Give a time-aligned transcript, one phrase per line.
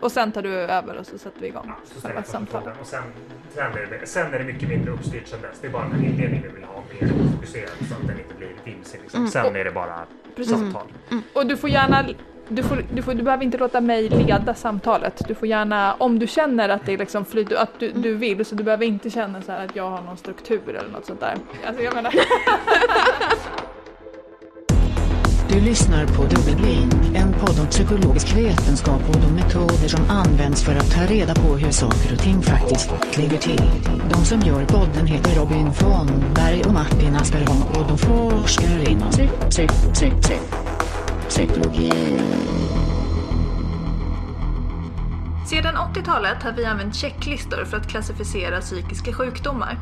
[0.00, 2.74] Och sen tar du över och så sätter vi igång Så själva samtalet.
[2.80, 3.02] och sen,
[3.54, 5.58] sen, är det, sen är det mycket mindre uppstyrt sen dess.
[5.60, 8.48] Det är bara den inledningen vi vill ha mer fokuserad så att den inte blir
[8.64, 9.00] vimsig.
[9.02, 9.20] Liksom.
[9.20, 9.30] Mm.
[9.30, 10.06] Sen är det bara
[10.36, 10.52] Precis.
[10.52, 10.86] samtal.
[11.32, 12.04] Och du får gärna
[12.48, 15.22] du, får, du, får, du behöver inte låta mig leda samtalet.
[15.28, 18.44] Du får gärna, om du känner att det är liksom flyt, att du, du vill,
[18.44, 21.34] så du behöver inte känna så att jag har någon struktur eller något sånt där.
[21.66, 22.14] Alltså jag menar,
[25.58, 30.76] Du lyssnar på Dubbelblick, en podd om psykologisk vetenskap och de metoder som används för
[30.76, 33.70] att ta reda på hur saker och ting faktiskt ligger till.
[34.10, 39.10] De som gör podden heter Robin von Berg och Martin Asperholm och de forskar inom
[39.10, 40.34] psy, psy, psy, psy,
[41.28, 41.92] psykologi.
[45.46, 49.78] Sedan 80-talet har vi använt checklistor för att klassificera psykiska sjukdomar.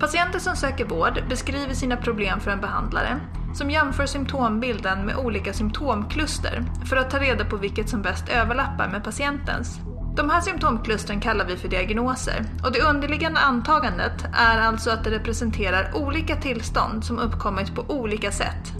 [0.00, 3.20] Patienter som söker vård beskriver sina problem för en behandlare
[3.54, 8.88] som jämför symptombilden med olika symptomkluster för att ta reda på vilket som bäst överlappar
[8.88, 9.80] med patientens.
[10.16, 15.10] De här symptomklustren kallar vi för diagnoser och det underliggande antagandet är alltså att det
[15.10, 18.72] representerar olika tillstånd som uppkommit på olika sätt.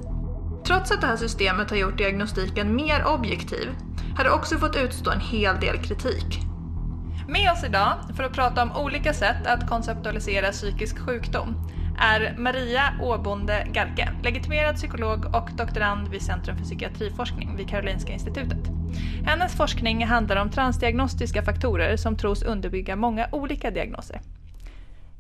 [0.67, 3.69] Trots att det här systemet har gjort diagnostiken mer objektiv
[4.17, 6.47] har det också fått utstå en hel del kritik.
[7.29, 11.55] Med oss idag för att prata om olika sätt att konceptualisera psykisk sjukdom
[11.99, 18.59] är Maria Åbonde Garke, legitimerad psykolog och doktorand vid Centrum för psykiatriforskning vid Karolinska institutet.
[19.25, 24.21] Hennes forskning handlar om transdiagnostiska faktorer som tros underbygga många olika diagnoser.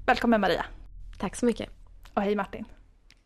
[0.07, 0.65] Välkommen Maria!
[1.19, 1.69] Tack så mycket.
[2.15, 2.65] Och hej Martin!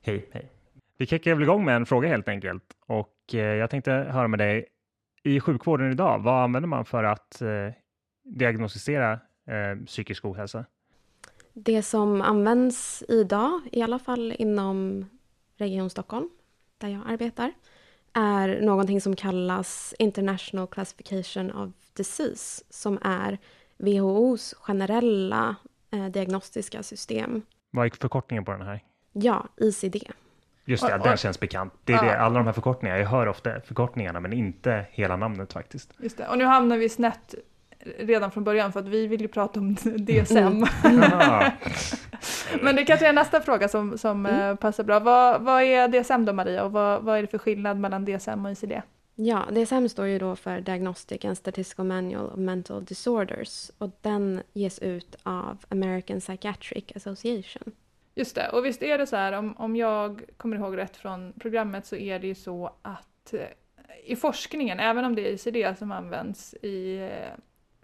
[0.03, 0.51] Hej, hej.
[0.99, 2.65] Vi kickar väl igång med en fråga helt enkelt.
[2.87, 4.67] Och eh, jag tänkte höra med dig,
[5.23, 7.49] i sjukvården idag, vad använder man för att eh,
[8.23, 9.13] diagnostisera
[9.47, 10.65] eh, psykisk ohälsa?
[11.53, 15.05] Det som används idag, i alla fall inom
[15.57, 16.29] Region Stockholm,
[16.79, 17.53] där jag arbetar,
[18.13, 23.39] är någonting som kallas International Classification of Disease, som är
[23.79, 25.57] WHOs generella
[25.91, 27.43] eh, diagnostiska system.
[27.71, 28.85] Vad är förkortningen på den här?
[29.13, 29.97] Ja, ICD.
[30.65, 31.73] Just det, Och- den och- känns bekant.
[31.85, 32.03] Det är Ja.
[32.03, 35.91] det, alla de här förkortningarna, jag hör ofta förkortningarna men inte hela namnet faktiskt.
[35.99, 36.29] Just det.
[36.29, 37.35] Och nu hamnar vi snett
[37.99, 40.65] redan från början för att vi vill ju prata om DSM.
[40.85, 41.53] Jaha.
[42.63, 44.99] Men det kanske är nästa fråga som, som eh, passar bra.
[44.99, 48.47] Vad, vad är DSM då Maria och vad, vad är det för skillnad mellan DSM
[48.47, 48.73] och ICD?
[49.15, 54.43] Ja, DSM står ju då för Diagnostic and Statistical Manual of Mental Disorders och den
[54.53, 57.73] ges ut av American Psychiatric Association.
[58.15, 61.33] Just det, och visst är det så här om, om jag kommer ihåg rätt från
[61.33, 63.41] programmet så är det ju så att eh,
[64.05, 67.39] i forskningen, även om det är ICD som används i eh,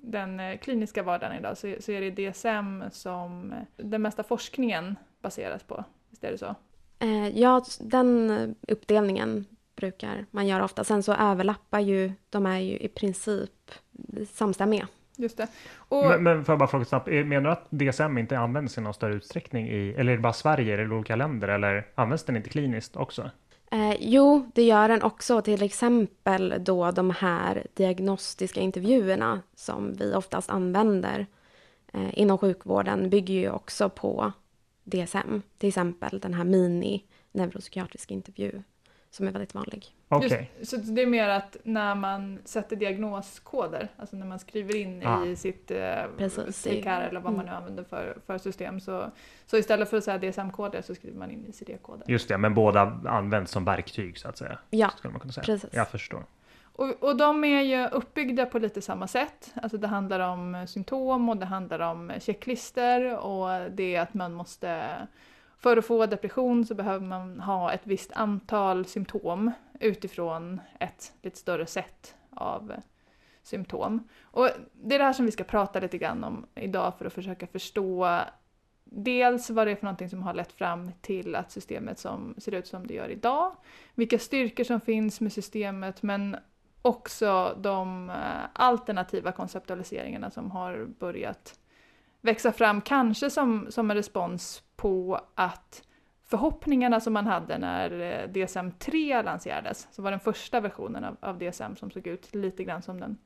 [0.06, 4.96] den eh, kliniska vardagen idag så, så är det DSM som eh, den mesta forskningen
[5.22, 5.84] baseras på.
[6.10, 6.54] Visst är det så?
[6.98, 8.30] Eh, ja, den
[8.68, 9.44] uppdelningen
[9.76, 10.84] brukar man göra ofta.
[10.84, 13.70] Sen så överlappar ju, de är ju i princip
[14.32, 14.88] samstämmiga.
[15.16, 15.46] Just det.
[15.76, 18.78] Och, Men, men får jag bara fråga snabbt, är- menar du att DSM inte används
[18.78, 22.24] i någon större utsträckning i, eller är det bara Sverige, det olika länder eller används
[22.24, 23.30] den inte kliniskt också?
[23.70, 25.42] Eh, jo, det gör den också.
[25.42, 31.26] Till exempel då de här diagnostiska intervjuerna som vi oftast använder
[31.92, 34.32] eh, inom sjukvården bygger ju också på
[34.84, 35.42] DSM.
[35.58, 38.62] Till exempel den här mini neuropsykiatrisk intervju
[39.16, 39.86] som är väldigt vanlig.
[40.08, 44.76] Okej, Just, så det är mer att när man sätter diagnoskoder, alltså när man skriver
[44.76, 45.24] in Ah.
[45.24, 46.02] i sitt eh.
[46.52, 49.10] CKR eller vad man nu använder för, för system så,
[49.46, 52.04] så istället för att säga DSM-koder så skriver man in ICD-koder.
[52.10, 54.58] just det, men båda används som verktyg så att säga.
[54.70, 55.44] Ja, Skulle man kunna säga.
[55.44, 55.70] precis.
[55.72, 56.24] Jag förstår.
[56.72, 59.52] Och, och de är ju uppbyggda på lite samma sätt.
[59.54, 64.32] Alltså det handlar om symptom och det handlar om checklister och det är att man
[64.32, 64.86] måste
[65.66, 69.50] för att få depression så behöver man ha ett visst antal symptom
[69.80, 72.78] utifrån ett lite större sätt av eh,
[73.42, 74.08] symptom.
[74.22, 77.12] Och det är det här som vi ska prata lite grann om idag för att
[77.12, 78.20] försöka förstå
[78.84, 82.54] dels vad det är för någonting som har lett fram till att systemet som ser
[82.54, 83.52] ut som det gör idag,
[83.94, 86.36] vilka styrkor som finns med systemet men
[86.82, 88.16] också de eh,
[88.52, 91.58] alternativa konceptualiseringarna som har börjat
[92.26, 95.82] växa fram, kanske som, som en respons på att
[96.24, 101.38] förhoppningarna som man hade när eh, DSM-3 lanserades, som var den första versionen av, av
[101.38, 103.18] DSM som såg ut lite grann som den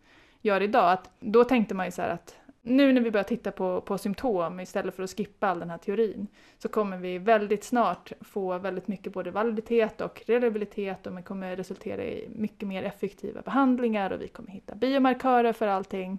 [0.42, 3.50] gör idag, att då tänkte man ju så här att nu när vi börjar titta
[3.52, 6.26] på, på symptom istället för att skippa all den här teorin
[6.58, 11.56] så kommer vi väldigt snart få väldigt mycket både validitet och reliabilitet och det kommer
[11.56, 16.18] resultera i mycket mer effektiva behandlingar och vi kommer hitta biomarkörer för allting.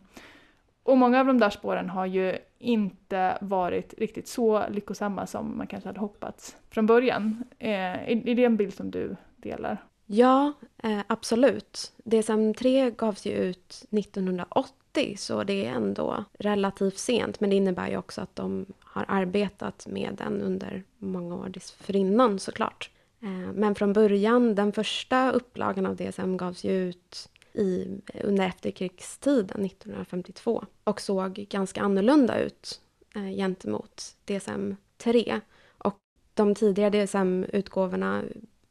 [0.83, 5.67] Och många av de där spåren har ju inte varit riktigt så lyckosamma som man
[5.67, 7.43] kanske hade hoppats från början.
[7.59, 9.77] Eh, är, det en bild som du delar?
[10.05, 11.93] Ja, eh, absolut.
[12.03, 17.39] DSM-3 gavs ju ut 1980 så det är ändå relativt sent.
[17.39, 22.39] Men det innebär ju också att de har arbetat med den under många år dessförinnan
[22.39, 22.89] såklart.
[23.21, 29.65] Eh, men från början, den första upplagan av DSM gavs ju ut i, under efterkrigstiden,
[29.65, 32.81] 1952 och såg ganska annorlunda ut
[33.15, 35.41] eh, gentemot DSM-3.
[35.77, 35.97] Och
[36.33, 38.23] de tidigare DSM-utgåvorna,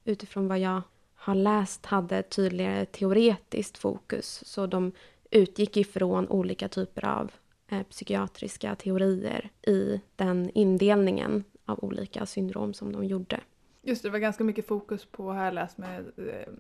[0.05, 0.83] utifrån vad jag
[1.15, 4.43] har läst, hade tydligare teoretiskt fokus.
[4.47, 4.93] Så de
[5.31, 7.33] utgick ifrån olika typer av
[7.69, 13.41] eh, psykiatriska teorier i den indelningen av olika syndrom som de gjorde.
[13.83, 16.53] Just det, det var ganska mycket fokus på, här läst med eh,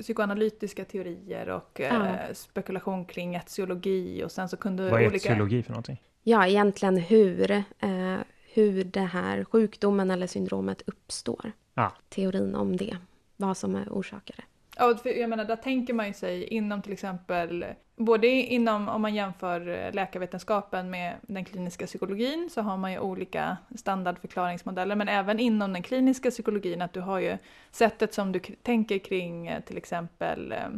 [0.00, 1.94] psykoanalytiska teorier och eh,
[2.28, 2.34] Ja.
[2.34, 5.28] spekulation kring etiologi och sen så kunde Vad är olika...
[5.28, 6.02] etiologi för någonting?
[6.22, 7.64] Ja, egentligen hur, eh,
[8.52, 11.52] hur det här sjukdomen eller syndromet uppstår.
[11.74, 11.92] Ja.
[12.08, 12.96] Teorin om det,
[13.36, 14.44] vad som är orsakare.
[14.76, 17.64] Ja, för jag menar, där tänker man ju sig inom till exempel,
[17.98, 22.98] både inom om man jämför eh, läkarvetenskapen med den kliniska psykologin så har man ju
[22.98, 27.38] olika standardförklaringsmodeller, men även inom den kliniska psykologin att du har ju
[27.70, 30.68] sättet som du tänker kring eh, till exempel eh,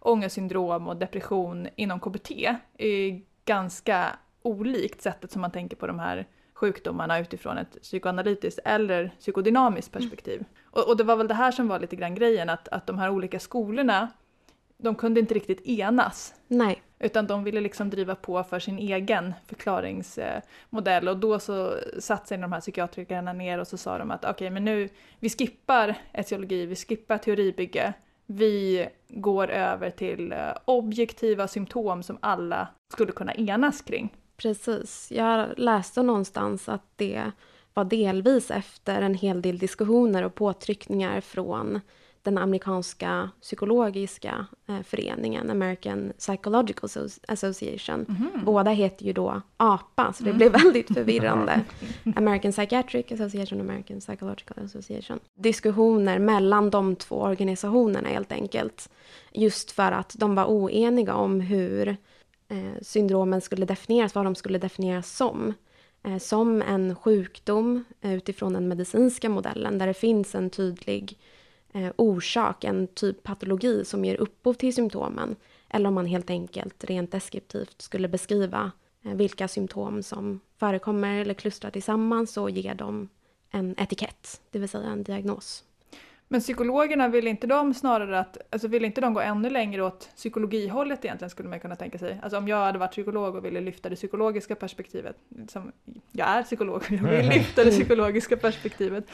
[0.00, 2.30] ångestsyndrom och depression inom KBT
[2.78, 4.06] är ganska
[4.42, 10.44] olikt sättet som man tänker på de här sjukdomarna utifrån ett psykoanalytiskt eller psykodynamiskt perspektiv.
[10.64, 12.98] Och, och det var väl det här som var lite grann grejen, att, att de
[12.98, 14.08] här olika skolorna,
[14.78, 16.34] de kunde inte riktigt enas.
[16.48, 22.28] Nej, Utan de ville liksom driva på för sin egen förklaringsmodell och då så satt
[22.28, 24.88] sig de här psykiatrikerna ner och så sa de att okej men nu,
[25.18, 27.92] vi skippar etiologi, vi skippar teoribygge,
[28.26, 34.14] vi går över till eh, objektiva symptom som alla skulle kunna enas kring.
[34.36, 35.12] precis.
[35.12, 37.22] Jag läste någonstans att det
[37.74, 41.80] var delvis efter en hel del diskussioner och påtryckningar från
[42.22, 48.06] den amerikanska psykologiska eh, föreningen, American Psychological Asso- Association.
[48.44, 51.60] Båda heter ju då APA, så det blev väldigt förvirrande.
[52.16, 55.18] American Psychiatric Association och American Psychological Association.
[55.34, 58.90] Diskussioner mellan de två organisationerna helt enkelt.
[59.32, 61.88] Just för att de var oeniga om hur
[62.48, 65.54] eh, syndromen skulle definieras, vad de skulle definieras som.
[66.04, 71.18] Eh, som en sjukdom eh, utifrån den medicinska modellen där det finns en tydlig
[71.72, 75.36] eh, orsak, en typ patologi som ger upphov till symptomen.
[75.70, 78.72] Eller om man helt enkelt rent deskriptivt skulle beskriva
[79.04, 83.08] eh, vilka symptom som förekommer eller klustrar tillsammans och ger dem
[83.50, 85.64] en etikett, det vill säga en diagnos.
[86.30, 90.08] Men psykologerna, vill inte de snarare att, alltså vill inte de gå ännu längre åt
[90.16, 92.18] psykologihållet egentligen skulle man kunna tänka sig?
[92.22, 95.16] Alltså om jag hade varit psykolog och ville lyfta det psykologiska perspektivet,
[95.48, 95.72] som
[96.12, 99.04] jag är psykolog, jag vill lyfta det psykologiska perspektivet.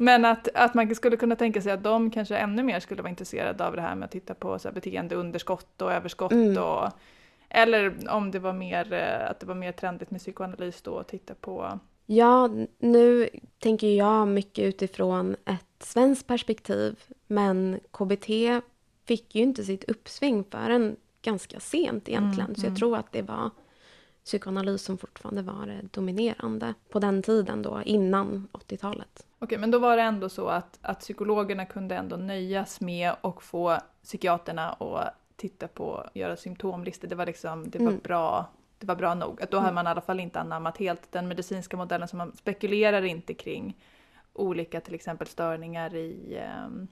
[0.00, 3.10] Men att, att man skulle kunna tänka sig att de kanske ännu mer skulle vara
[3.10, 6.62] intresserade av det här med att titta på så här beteendeunderskott och överskott Mm.
[6.62, 6.88] och
[7.48, 11.08] eller om det var mer, eh, att det var mer trendigt med psykoanalys då, att
[11.08, 13.28] titta på Ja, nu
[13.58, 18.28] tänker jag mycket utifrån ett svenskt perspektiv, men KBT
[19.06, 22.76] fick ju inte sitt uppsving förrän ganska sent egentligen, Mm, så jag mm.
[22.76, 23.50] tror att det var
[24.24, 29.24] psykoanalys som fortfarande var dominerande på den tiden då, innan 80-talet.
[29.38, 33.42] Okej, men då var det ändå så att, att psykologerna kunde ändå nöjas med och
[33.42, 37.08] få psykiaterna att titta på, göra symptomlistor.
[37.08, 38.00] Det var liksom, det var Mm.
[38.04, 38.46] bra.
[38.78, 39.42] Det var bra nog.
[39.42, 42.32] Att då hade man i alla fall inte anammat helt den medicinska modellen som man
[42.36, 43.76] spekulerar inte kring
[44.32, 46.88] olika till exempel störningar i um,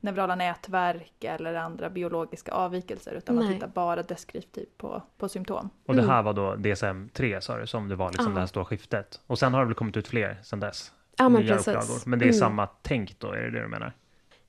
[0.00, 3.54] neurala nätverk eller andra biologiska avvikelser utan man Nej.
[3.54, 5.70] tittar bara deskriptivt på, på symptom.
[5.86, 6.10] Och det Mm.
[6.14, 8.34] här var då DSM-3 sa du, som det var liksom Ja.
[8.34, 9.20] det här stora skiftet.
[9.26, 10.92] Och sen har det väl kommit ut fler sen dess?
[11.16, 11.68] Ja, men precis.
[11.68, 12.00] upplagor.
[12.06, 12.38] Men det är Mm.
[12.38, 13.92] samma tänk då, är det det du menar?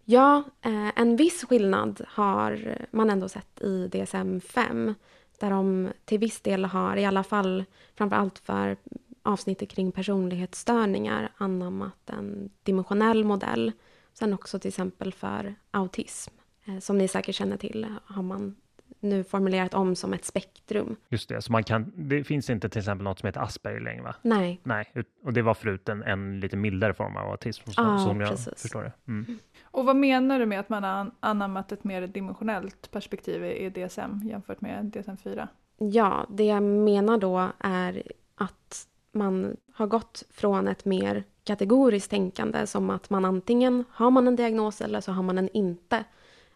[0.06, 4.94] Ja, eh, en viss skillnad har man ändå sett i DSM-5.
[5.40, 7.64] Där de till viss del har, i alla fall
[7.96, 8.78] framför allt för
[9.24, 13.72] avsnittet kring personlighetsstörningar, anammat en dimensionell modell.
[14.14, 16.34] Sen också till exempel för autism.
[16.66, 18.56] Eh, som ni säkert känner till har man
[19.02, 20.96] nu formulerat om som ett spektrum.
[21.10, 24.02] Just det, så man kan, det finns inte till exempel något som heter Asperger längre
[24.04, 24.16] va?
[24.22, 24.92] Nej, Nej,
[25.24, 28.30] och det var förut en, en lite mildare form av autism som, Ja, som jag
[28.30, 28.62] precis.
[28.62, 28.92] förstår det.
[29.08, 29.40] Mm.
[29.64, 33.70] Och vad menar du med att man har an- anammat ett mer dimensionellt perspektiv i
[33.70, 35.48] DSM jämfört med DSM-4?
[35.78, 38.04] Ja, det jag menar då är
[38.36, 44.28] att man har gått från ett mer kategoriskt tänkande som att man antingen har man
[44.28, 46.04] en diagnos eller så har man en inte.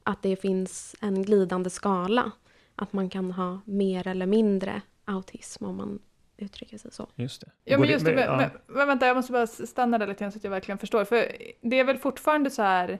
[0.07, 2.31] Att det finns en glidande skala.
[2.75, 5.99] Att man kan ha mer eller mindre autism om man
[6.37, 7.07] uttrycker sig så.
[7.15, 7.47] Just det.
[7.63, 8.37] Ja men just det, men, ja.
[8.37, 11.05] men, men vänta jag måste bara stanna där lite grann så att jag verkligen förstår.
[11.05, 11.31] För
[11.61, 12.99] det är väl fortfarande så här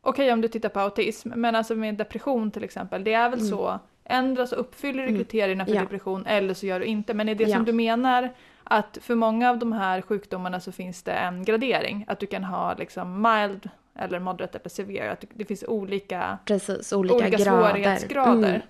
[0.00, 3.38] okej om du tittar på autism, men alltså med depression till exempel, det är väl
[3.38, 3.50] Mm.
[3.50, 5.20] så, ändra så uppfyller du Mm.
[5.20, 5.80] kriterierna för Ja.
[5.80, 7.14] depression eller så gör du inte.
[7.14, 7.56] Men är det Ja.
[7.56, 8.34] som du menar
[8.64, 12.04] att för många av de här sjukdomarna så finns det en gradering?
[12.08, 16.92] Att du kan ha liksom mild eller moderate eller severe, att det finns olika, Precis,
[16.92, 17.44] olika, olika grader.
[17.68, 18.48] svårighetsgrader.
[18.48, 18.60] Mm,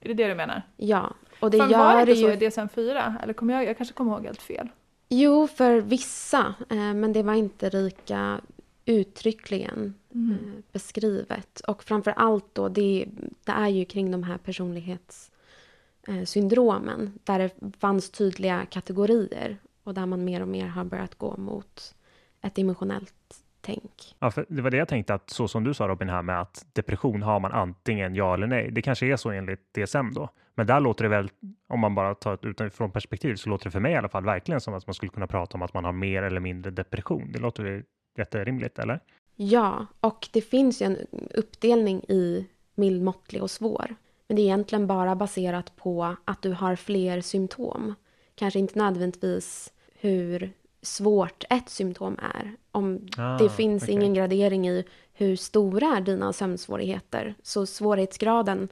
[0.00, 0.62] Är det det du menar?
[0.76, 2.26] ja, och det Fan, gör var det inte ju...
[2.26, 3.14] så i DSM-4?
[3.22, 4.68] Eller kommer jag, jag kanske kommer ihåg helt fel?
[5.08, 8.40] Jo, för vissa, eh, men det var inte lika
[8.84, 10.30] uttryckligen Mm.
[10.32, 10.38] eh,
[10.72, 11.60] beskrivet.
[11.60, 13.06] Och framför allt då, det,
[13.44, 20.24] det är ju kring de här personlighetssyndromen där det fanns tydliga kategorier och där man
[20.24, 21.94] mer och mer har börjat gå mot
[22.40, 24.16] ett dimensionellt tänk.
[24.18, 26.40] Ja, för det var det jag tänkte att så som du sa Robin här med
[26.40, 28.70] att depression har man antingen ja eller nej.
[28.70, 30.28] Det kanske är så enligt DSM då.
[30.54, 31.30] Men där låter det väl,
[31.68, 34.24] om man bara tar ett utifrån perspektiv, så låter det för mig i alla fall
[34.24, 37.32] verkligen som att man skulle kunna prata om att man har mer eller mindre depression.
[37.32, 37.84] Det låter ju
[38.18, 39.00] jätterimligt, eller?
[39.36, 40.98] Ja, och det finns ju en
[41.34, 43.94] uppdelning i mild, måttlig och svår.
[44.28, 47.94] Men det är egentligen bara baserat på att du har fler symptom.
[48.34, 50.52] Kanske inte nödvändigtvis hur
[50.82, 52.52] svårt ett symptom är.
[52.72, 53.94] Om Ah, det finns okej.
[53.94, 57.34] ingen gradering i hur stora är dina sömnsvårigheter.
[57.42, 58.68] Så svårighetsgraden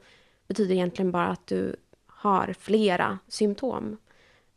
[0.48, 1.76] betyder egentligen bara att du
[2.06, 3.96] har flera symptom.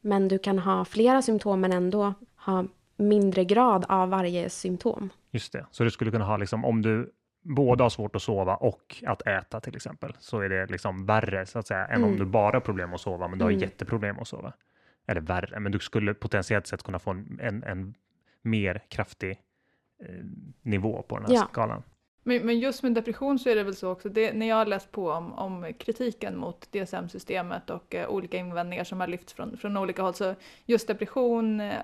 [0.01, 2.65] Men du kan ha flera symptom men ändå ha
[2.97, 5.09] mindre grad av varje symptom.
[5.31, 8.55] Just det, så du skulle kunna ha liksom om du både har svårt att sova
[8.55, 12.09] och att äta till exempel, så är det liksom värre så att säga än om
[12.09, 12.19] Mm.
[12.19, 13.61] du bara har problem att sova, men du har Mm.
[13.61, 14.53] jätteproblem att sova.
[15.07, 17.93] Eller värre, men du skulle potentiellt sett kunna få en, en, en
[18.41, 19.31] mer kraftig
[19.99, 20.25] eh,
[20.61, 21.47] nivå på den här Ja.
[21.51, 21.83] skalan.
[22.23, 24.65] Men, men just med depression så är det väl så också, det, när jag har
[24.65, 29.57] läst på om, om kritiken mot DSM-systemet och eh, olika invändningar som har lyfts från,
[29.57, 31.81] från olika håll, så just depression eh,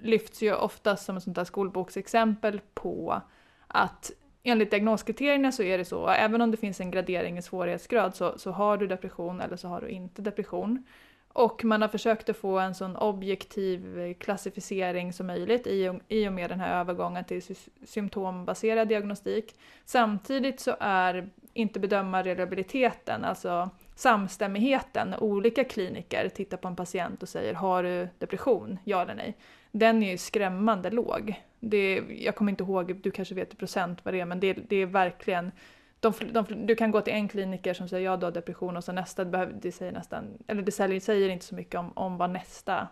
[0.00, 3.22] lyfts ju oftast som ett sånt där skolboksexempel på
[3.66, 4.10] att
[4.42, 8.38] enligt diagnoskriterierna så är det så, även om det finns en gradering i svårighetsgrad så,
[8.38, 10.84] så har du depression eller så har du inte depression.
[11.32, 16.50] Och man har försökt att få en sån objektiv klassificering som möjligt i och, med
[16.50, 17.42] den här övergången till
[17.84, 19.54] symptombaserad diagnostik.
[19.84, 27.28] Samtidigt så är inte bedömarreliabiliteten, alltså samstämmigheten, när olika kliniker tittar på en patient och
[27.28, 29.36] säger har du depression, ja eller nej,
[29.70, 31.42] den är ju skrämmande låg.
[31.60, 34.52] Det, jag kommer inte ihåg, du kanske vet i procent vad det är, men det,
[34.52, 35.52] det är verkligen
[36.00, 38.84] de, de, du kan gå till en kliniker som säger ja du har depression och
[38.84, 42.16] så nästa, behöver- det säger nästan, eller det säger, säger inte så mycket om, om
[42.16, 42.88] vad nästa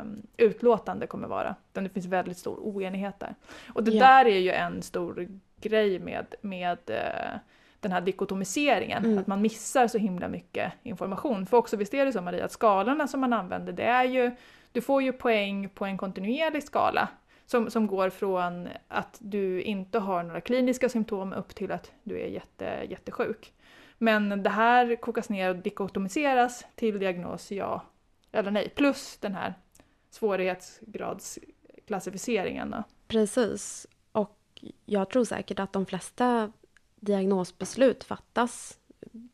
[0.00, 1.54] um, utlåtande kommer vara.
[1.72, 3.34] Utan det finns väldigt stor oenighet där.
[3.74, 4.06] Och det Ja.
[4.06, 5.28] där är ju en stor
[5.60, 7.38] grej med, med eh,
[7.80, 9.18] den här dikotomiseringen, Mm.
[9.18, 11.46] att man missar så himla mycket information.
[11.46, 14.30] För också visst är det så Maria, att skalorna som man använder, det är ju,
[14.72, 17.08] du får ju poäng på en kontinuerlig skala
[17.46, 22.20] som, som går från att du inte har några kliniska symptom upp till att du
[22.20, 23.52] är jätte, jättesjuk.
[23.98, 27.82] Men det här kokas ner och dikotomiseras till diagnos ja
[28.32, 29.54] eller nej, plus den här
[30.10, 32.74] svårighetsgradsklassificeringen.
[33.08, 33.86] Precis.
[34.12, 34.38] Och
[34.84, 36.52] jag tror säkert att de flesta
[36.96, 38.78] diagnosbeslut fattas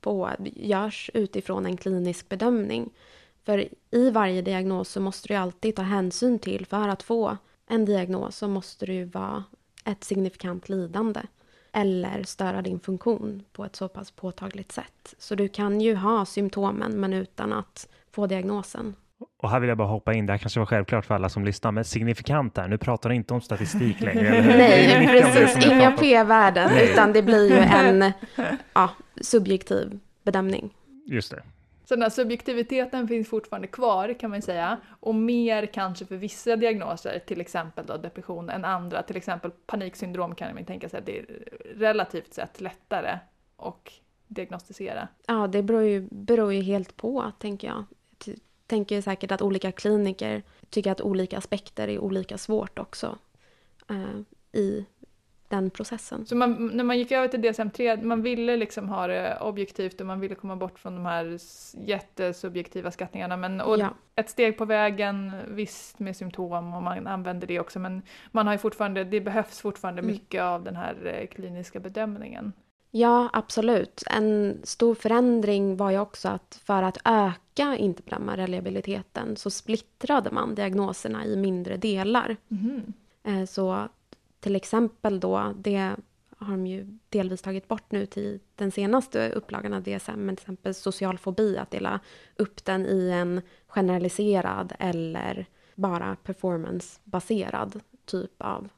[0.00, 2.90] på, görs utifrån en klinisk bedömning.
[3.44, 7.36] För i varje diagnos så måste du ju alltid ta hänsyn till, för att få
[7.68, 9.44] en diagnos så måste det ju vara
[9.84, 11.20] ett signifikant lidande
[11.72, 15.14] eller störa din funktion på ett så pass påtagligt sätt.
[15.18, 18.94] Så du kan ju ha symptomen men utan att få diagnosen.
[19.37, 21.44] Och här vill jag bara hoppa in, det här kanske var självklart för alla som
[21.44, 24.30] lyssnar, men signifikant där, nu pratar du inte om statistik längre.
[24.56, 25.66] Nej, precis.
[25.66, 28.12] Inga p-värden, utan det blir ju en
[28.72, 30.75] ja, subjektiv bedömning.
[31.06, 31.42] Just det.
[31.88, 34.80] Så den här subjektiviteten finns fortfarande kvar kan man säga.
[35.00, 39.02] Och mer kanske för vissa diagnoser, till exempel då depression, än andra.
[39.02, 41.26] Till exempel paniksyndrom kan man tänka sig att det är
[41.75, 43.18] relativt sett lättare
[43.57, 43.88] att
[44.26, 45.09] diagnostisera.
[45.26, 47.85] Ja, det beror ju, beror ju helt på, tänker jag.
[48.25, 53.18] Jag tänker säkert att olika kliniker tycker att olika aspekter är olika svårt också
[53.88, 54.21] eh,
[54.61, 54.87] i
[55.49, 56.26] den processen.
[56.26, 60.07] Så man, när man gick över till DSM-3, man ville liksom ha det objektivt och
[60.07, 61.38] man ville komma bort från de här
[61.87, 63.37] jättesubjektiva skattningarna.
[63.37, 63.88] Men, och Ja.
[64.14, 68.02] ett steg på vägen, visst med symptom och man använder det också, men
[68.33, 70.12] man har fortfarande, det behövs fortfarande Mm.
[70.12, 72.52] mycket av den här eh, kliniska bedömningen.
[72.90, 74.02] Ja, absolut.
[74.17, 81.25] En stor förändring var ju också att för att öka interplammareliabiliteten så splittrade man diagnoserna
[81.26, 82.37] i mindre delar.
[83.25, 83.88] Eh, Så
[84.40, 85.97] till exempel då, det
[86.38, 90.42] har de ju delvis tagit bort nu till den senaste upplagan av DSM, men till
[90.42, 92.00] exempel social fobi, att dela
[92.37, 98.68] upp den i en generaliserad eller bara performancebaserad typ av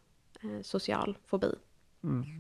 [0.42, 1.54] eh, social fobi.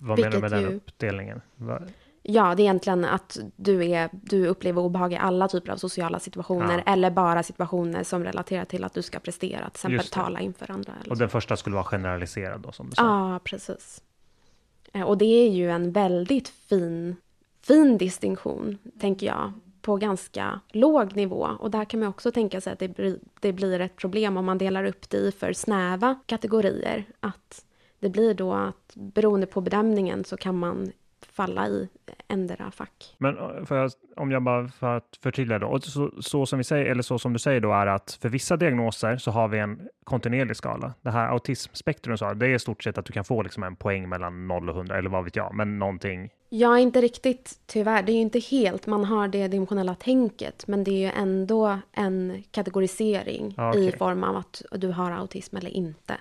[0.02, 1.40] Vad menar du med Vilket den ju- uppdelningen?
[1.56, 1.82] Va-
[2.22, 6.18] Ja, det är egentligen att du, är, du upplever obehag i alla typer av sociala
[6.20, 6.92] situationer Ja.
[6.92, 10.92] eller bara situationer som relaterar till att du ska prestera, till exempel tala inför andra.
[11.10, 13.02] Och den första skulle vara generaliserad då, som du sa.
[13.32, 14.02] Ja, precis.
[14.92, 17.16] Eh, Och det är ju en väldigt fin,
[17.62, 21.48] fin distinktion, tänker jag, på ganska låg nivå.
[21.58, 24.44] Och där kan man också tänka sig att det blir, det blir ett problem om
[24.44, 27.04] man delar upp det i för snäva kategorier.
[27.20, 27.64] Att
[27.98, 30.92] det blir då att beroende på bedömningen så kan man
[31.46, 31.88] falla i
[32.28, 33.14] ändra fack.
[33.18, 36.64] Men eh, jag, om jag bara för att förtydliga då, och så, så som vi
[36.64, 39.58] säger, eller så som du säger då, är att för vissa diagnoser så har vi
[39.58, 40.94] en kontinuerlig skala.
[41.02, 43.76] Det här autismspektrum, så, det är i stort sett att du kan få liksom en
[43.76, 46.30] poäng mellan 0 och 100, eller vad vet jag, men någonting.
[46.48, 48.02] Ja, inte riktigt tyvärr.
[48.02, 51.78] Det är ju inte helt, man har det dimensionella tänket, men det är ju ändå
[51.92, 53.98] en kategorisering Ja, i okej.
[53.98, 56.16] form av att du har autism eller inte.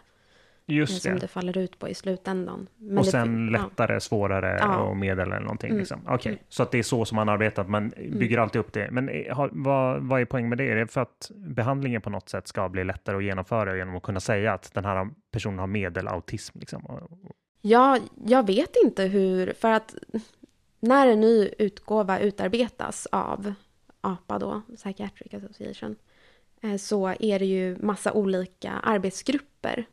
[0.72, 1.20] Just som det.
[1.20, 2.68] det faller ut på i slutändan.
[2.78, 3.62] Men och det sen ja.
[3.62, 4.78] lättare, svårare Ja.
[4.78, 5.70] och medel eller någonting.
[5.70, 5.80] Mm.
[5.80, 6.02] Liksom.
[6.08, 6.44] Okej, Mm.
[6.50, 8.92] så att det är så som man arbetat, man bygger alltid upp det.
[8.92, 10.70] Men eh, har, vad, vad är poängen med det?
[10.72, 14.04] Är det för att behandlingen på något sätt ska bli lättare att genomföra genom att
[14.04, 16.60] kunna säga att den här personen har medelautism?
[16.60, 17.10] Liksom?
[17.62, 19.96] Ja, jag vet inte hur, för att
[20.80, 23.54] när en ny utgåva utarbetas av
[24.02, 25.96] APA då, Psychiatric Association,
[26.62, 29.86] eh, så är det ju massa olika arbetsgrupper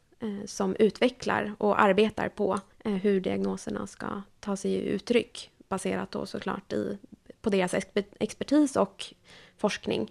[0.46, 6.26] som utvecklar och arbetar på eh, hur diagnoserna ska ta sig i uttryck, baserat då
[6.26, 6.98] såklart i,
[7.40, 9.04] på deras exper- expertis och
[9.56, 10.10] forskning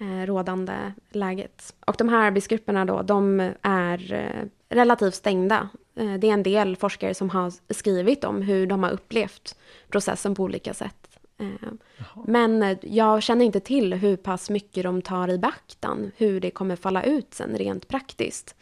[0.00, 1.74] eh, rådande läget.
[1.86, 5.68] Och de här arbetsgrupperna då, de är eh, relativt stängda.
[5.94, 10.34] Eh, det är en del forskare som har skrivit om hur de har upplevt processen
[10.34, 11.18] på olika sätt.
[11.38, 11.70] Eh,
[12.26, 16.50] men eh, jag känner inte till hur pass mycket de tar i beaktan, hur det
[16.50, 18.54] kommer falla ut sen rent praktiskt.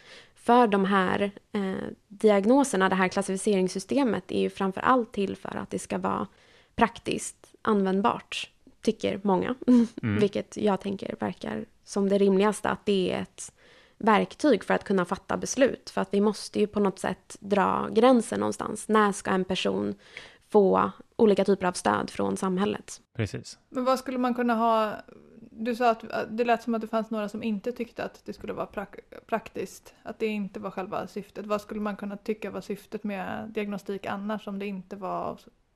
[0.49, 5.71] För de här eh, diagnoserna, det här klassificeringssystemet, är ju framför allt till för att
[5.71, 6.27] det ska vara
[6.77, 8.51] praktiskt användbart,
[8.83, 9.55] tycker många.
[10.03, 13.53] Vilket jag tänker verkar som det rimligaste, att det är ett
[13.99, 15.91] verktyg för att kunna fatta beslut.
[15.91, 18.89] För att vi måste ju på något sätt dra gränsen någonstans.
[18.89, 19.95] När ska en person
[20.49, 23.01] få olika typer av stöd från samhället?
[23.17, 23.59] Precis.
[23.69, 24.95] Men vad skulle man kunna ha?
[25.61, 28.33] Du sa att det lät som att det fanns några som inte tyckte att det
[28.33, 29.95] skulle vara prak- praktiskt.
[30.03, 31.47] Att det inte var själva syftet.
[31.47, 35.33] Vad skulle man kunna tycka var syftet med diagnostik annars om det inte var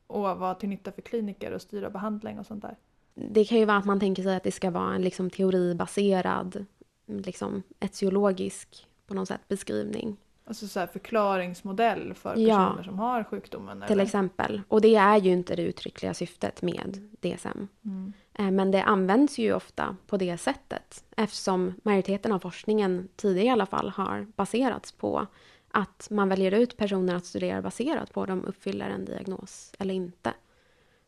[0.08, 2.76] att vara till nytta för kliniker och styra behandling och sånt där?
[3.14, 6.64] Det kan ju vara att man tänker sig att det ska vara en liksom teoribaserad,
[7.06, 10.16] liksom etiologisk på något sätt beskrivning.
[10.44, 12.66] Alltså så förklaringsmodell för Ja.
[12.66, 13.80] personer som har sjukdomen.
[13.86, 14.04] Till eller?
[14.04, 14.62] exempel.
[14.68, 17.68] Och det är ju inte det uttryckliga syftet med DSM.
[17.84, 18.12] Mm.
[18.34, 23.50] Eh, men det används ju ofta på det sättet eftersom majoriteten av forskningen, tidigare i
[23.50, 25.26] alla fall, har baserats på
[25.70, 29.94] att man väljer ut personer att studera baserat på om de uppfyller en diagnos eller
[29.94, 30.34] inte.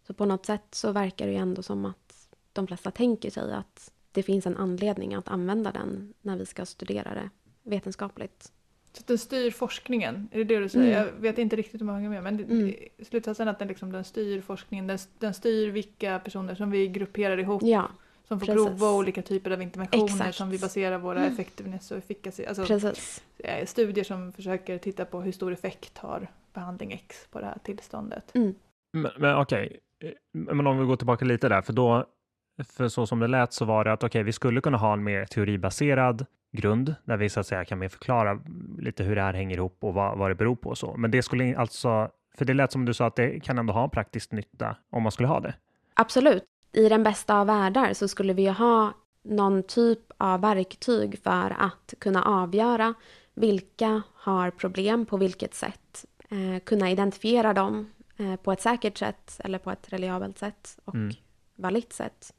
[0.07, 3.53] Så på något sätt så verkar det ju ändå som att de flesta tänker sig
[3.53, 7.31] att det finns en anledning att använda den när vi ska studera det
[7.63, 8.53] vetenskapligt.
[8.97, 11.03] Så att den styr forskningen, är det det du säger?
[11.03, 11.15] Mm.
[11.15, 12.75] Jag vet inte riktigt hur många hänger med men Mm.
[13.03, 16.89] slutsatsen är att den, liksom, den styr forskningen, den, den styr vilka personer som vi
[16.89, 17.89] grupperar ihop Ja,
[18.29, 18.65] som får precis.
[18.67, 20.35] prova olika typer av interventioner Exakt.
[20.37, 21.33] som vi baserar våra Mm.
[21.33, 23.23] effectiveness och efficacy, alltså precis.
[23.39, 27.59] eh, studier som försöker titta på hur stor effekt har behandling X på det här
[27.65, 28.35] tillståndet.
[28.35, 28.55] Mm.
[28.93, 32.07] Men, men okej, Eh, men om vi går tillbaka lite där, för då,
[32.63, 35.05] för så som det lät så var det att okej, vi skulle kunna ha en
[35.05, 38.41] mer teoribaserad grund där vi så att säga kan mer förklara
[38.79, 40.95] lite hur det här hänger ihop och vad, vad det beror på och så.
[40.97, 43.85] Men det skulle alltså, för det lät som du sa att det kan ändå ha
[43.85, 45.55] en praktisk nytta om man skulle ha det.
[45.95, 46.45] Absolut.
[46.73, 51.57] I den bästa av världar så skulle vi ju ha någon typ av verktyg för
[51.59, 52.95] att kunna avgöra
[53.35, 56.05] vilka har problem på vilket sätt.
[56.31, 60.95] Eh, kunna identifiera dem eh, på ett säkert sätt eller på ett reliabelt sätt och
[60.95, 61.15] Mm.
[61.57, 62.35] validt sätt.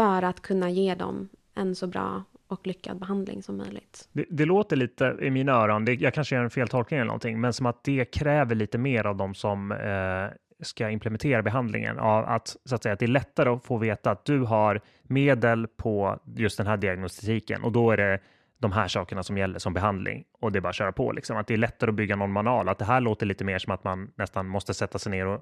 [0.00, 4.08] För att kunna ge dem en så bra och lyckad behandling som möjligt.
[4.12, 7.40] Det, det låter lite i mina öron, det, jag kanske gör en feltolkning eller någonting,
[7.40, 11.98] men som att det kräver lite mer av de som eh, ska implementera behandlingen.
[11.98, 14.80] Av att, så att säga, att det är lättare att få veta att du har
[15.02, 18.18] medel på just den här diagnostiken och då är det
[18.58, 21.12] de här sakerna som gäller som behandling och det är bara att köra på.
[21.12, 21.36] Liksom.
[21.36, 22.68] Att det är lättare att bygga någon manual.
[22.68, 25.40] Att det här låter lite mer som att man nästan måste sätta sig ner och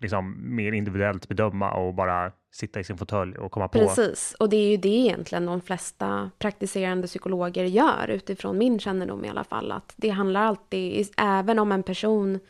[0.00, 3.78] liksom, mer individuellt bedöma och bara sitta i sin fåtölj och komma på.
[3.78, 9.24] Precis, och det är ju det egentligen de flesta praktiserande psykologer gör utifrån min kännedom
[9.24, 9.72] i alla fall.
[9.72, 12.40] Att det handlar alltid, även om en person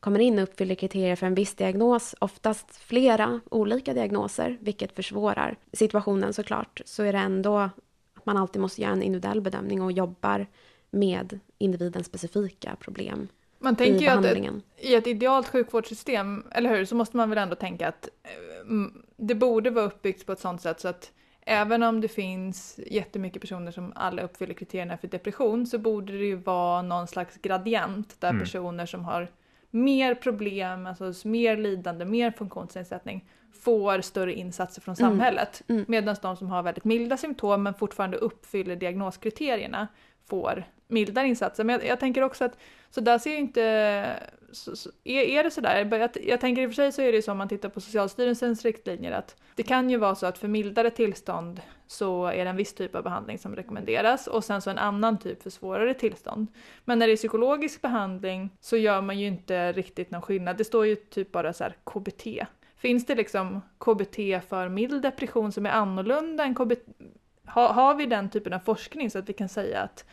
[0.00, 5.56] kommer in och uppfyller kriterier för en viss diagnos, oftast flera olika diagnoser, vilket försvårar
[5.72, 9.92] situationen såklart, så är det ändå att man alltid måste göra en individuell bedömning och
[9.92, 10.46] jobbar
[10.90, 13.28] med individens specifika problem.
[13.62, 17.38] Man tänker i ju att i ett idealt sjukvårdssystem, eller hur, så måste man väl
[17.38, 18.70] ändå tänka att eh,
[19.16, 21.12] det borde vara uppbyggt på ett sånt sätt så att
[21.46, 26.24] även om det finns jättemycket personer som alla uppfyller kriterierna för depression så borde det
[26.24, 28.40] ju vara någon slags gradient där Mm.
[28.40, 29.28] personer som har
[29.70, 35.10] mer problem, alltså mer lidande, mer funktionsnedsättning får större insatser från Mm.
[35.10, 35.62] samhället.
[35.68, 35.84] Mm.
[35.88, 39.88] Medan de som har väldigt milda symptom men fortfarande uppfyller diagnoskriterierna
[40.28, 41.64] får mildare insatser.
[41.64, 42.58] Men jag, jag tänker också att
[42.90, 44.22] så där ser ju inte...
[44.52, 45.88] Så, så, är, är det sådär?
[45.90, 47.68] Jag, jag tänker i och för sig så är det ju så om man tittar
[47.68, 52.44] på Socialstyrelsens riktlinjer att det kan ju vara så att för mildare tillstånd så är
[52.44, 55.50] det en viss typ av behandling som rekommenderas och sen så en annan typ för
[55.50, 56.46] svårare tillstånd.
[56.84, 60.56] Men när det är psykologisk behandling så gör man ju inte riktigt någon skillnad.
[60.56, 62.26] Det står ju typ bara så här KBT.
[62.76, 64.16] Finns det liksom KBT
[64.48, 66.80] för mild depression som är annorlunda än KBT?
[67.46, 70.04] Har, har vi den typen av forskning så att vi kan säga att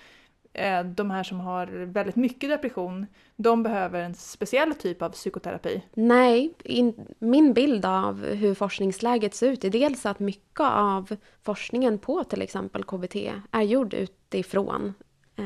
[0.59, 5.81] Eh, de här som har väldigt mycket depression, de behöver en speciell typ av psykoterapi?
[5.93, 11.99] Nej, in, min bild av hur forskningsläget ser ut är dels att mycket av forskningen
[11.99, 13.15] på till exempel KBT
[13.51, 14.93] är gjord utifrån
[15.35, 15.45] eh,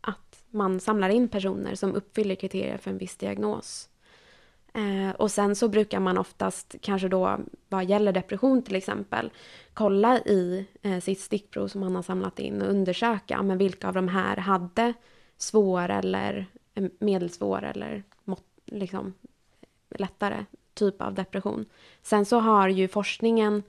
[0.00, 3.89] att man samlar in personer som uppfyller kriterier för en viss diagnos.
[4.74, 9.30] Eh, och sen så brukar man oftast, kanske då vad gäller depression till exempel,
[9.74, 13.94] kolla i eh, sitt stickprov som man har samlat in och undersöka men vilka av
[13.94, 14.94] de här hade
[15.36, 19.14] svår eller eh, medelsvår eller mått, liksom,
[19.88, 21.64] lättare typ av depression.
[22.02, 23.62] Sen så har ju forskningen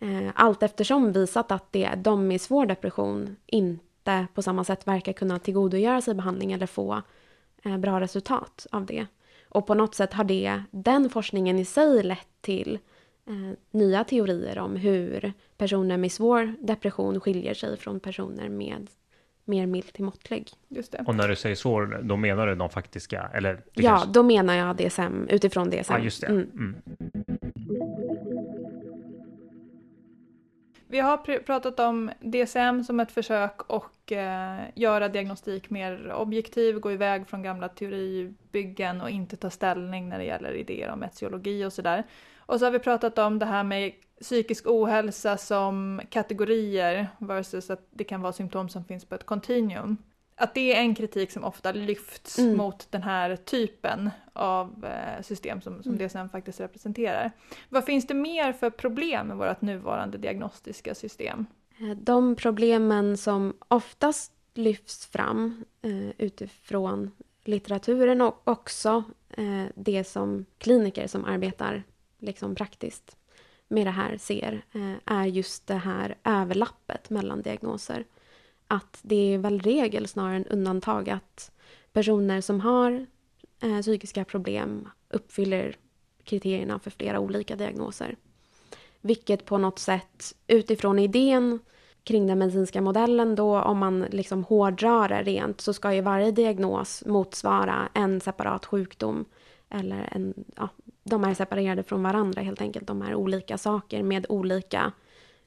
[0.00, 5.12] eh, allt eftersom visat att det de med svår depression inte på samma sätt verkar
[5.12, 7.02] kunna tillgodogöra sig behandling eller få
[7.64, 9.06] eh, bra resultat av det.
[9.54, 12.78] Och på något sätt har det, den forskningen i sig lett till
[13.26, 18.86] eh, nya teorier om hur personer med svår depression skiljer sig från personer med
[19.44, 20.50] mer mild till måttlig.
[20.68, 21.04] Just det.
[21.06, 23.62] Och när du säger svår, då menar du de faktiska, eller?
[23.72, 25.92] Ja, kanske- då menar jag DSM utifrån DSM.
[25.94, 26.26] ja, just det.
[26.26, 26.50] Mm.
[26.54, 26.74] Mm.
[30.88, 36.78] Vi har pr- pratat om DSM som ett försök och eh, göra diagnostik mer objektiv,
[36.80, 41.64] gå iväg från gamla teoribyggen och inte ta ställning när det gäller idéer om etiologi
[41.64, 42.04] och sådär.
[42.38, 47.86] Och så har vi pratat om det här med psykisk ohälsa som kategorier versus att
[47.90, 49.96] det kan vara symptom som finns på ett kontinuum.
[50.36, 52.56] Att det är en kritik som ofta lyfts Mm.
[52.56, 56.08] mot den här typen av eh, system som, som Mm.
[56.08, 57.32] DSM faktiskt representerar.
[57.68, 61.46] Vad finns det mer för problem med vårt nuvarande diagnostiska system?
[61.78, 67.10] Eh, De problemen som oftast lyfts fram eh, utifrån
[67.44, 71.82] litteraturen och också eh, det som kliniker som arbetar
[72.18, 73.16] liksom praktiskt
[73.68, 78.04] med det här ser eh, är just det här överlappet mellan diagnoser.
[78.74, 81.50] Att det är väl regel snarare än undantag att
[81.92, 83.06] personer som har
[83.62, 85.76] eh, psykiska problem uppfyller
[86.24, 88.16] kriterierna för flera olika diagnoser.
[89.00, 91.58] Vilket på något sätt utifrån idén
[92.04, 96.30] kring den medicinska modellen då om man liksom hårdrar det rent så ska ju varje
[96.30, 99.24] diagnos motsvara en separat sjukdom
[99.70, 100.68] eller en, ja,
[101.02, 102.86] de är separerade från varandra helt enkelt.
[102.86, 104.92] De är olika saker med olika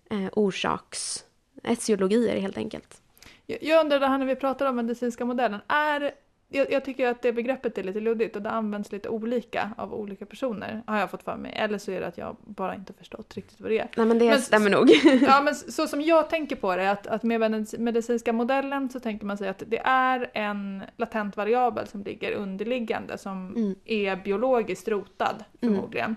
[0.10, 1.26] eh, orsaks
[1.63, 3.02] etiologier helt enkelt.
[3.48, 6.12] Jag undrar det här när vi pratar om medicinska modellen, är,
[6.50, 9.94] jag, jag tycker att det begreppet är lite luddigt och det används lite olika av
[9.94, 11.54] olika personer, har jag fått för mig.
[11.56, 13.90] Eller så är det att jag bara inte förstått riktigt vad det är.
[13.98, 14.90] Nej men det Men- stämmer nog.
[15.22, 19.26] Ja, men så som jag tänker på det, att, att med medicinska modellen så tänker
[19.26, 23.76] man sig att det är en latent variabel som ligger underliggande, som Mm.
[23.86, 25.76] är biologiskt rotad Mm.
[25.76, 26.16] förmodligen.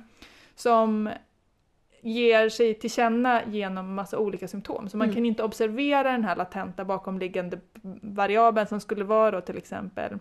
[0.54, 1.10] Som
[2.02, 4.88] ger sig till känna genom massa olika symptom.
[4.88, 5.14] Så man Mm.
[5.14, 7.58] kan inte observera den här latenta bakomliggande
[8.02, 10.18] variabeln som skulle vara då till exempel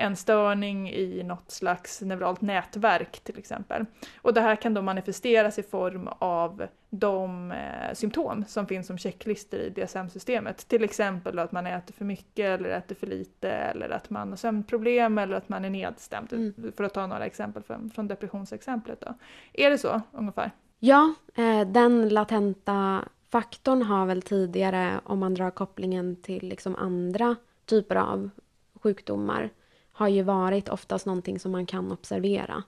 [0.00, 3.84] en störning i något slags neuralt nätverk till exempel.
[4.22, 8.98] Och det här kan då manifesteras i form av de eh, symptom som finns som
[8.98, 10.68] checklistor i DSM-systemet.
[10.68, 14.36] Till exempel att man äter för mycket eller äter för lite eller att man har
[14.36, 16.32] sömnproblem eller att man är nedstämd.
[16.32, 16.72] Mm.
[16.76, 19.00] För att ta några exempel från, från depressionsexemplet.
[19.00, 19.14] Då.
[19.52, 20.50] Är det så ungefär?
[20.80, 27.36] Ja, eh, den latenta faktorn har väl tidigare, om man drar kopplingen till liksom andra
[27.66, 28.30] typer av
[28.74, 29.50] sjukdomar,
[29.92, 32.62] har ju varit oftast någonting som man kan observera.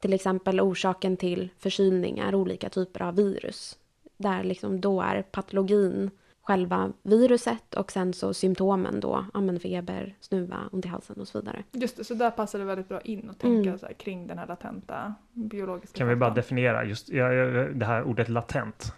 [0.00, 3.78] Till exempel orsaken till förkylningar olika typer av virus.
[4.16, 6.10] Där liksom då är patologin
[6.46, 11.28] själva viruset och sen så symptomen då, ja men feber, snuva, ont i halsen och
[11.28, 11.62] så vidare.
[11.72, 13.78] Just det, så där passar det väldigt bra in att tänka Mm.
[13.78, 16.42] så här, kring den här latenta biologiska Kan vi bara faktorn.
[16.42, 18.94] definiera just ja, ja, det här ordet latent?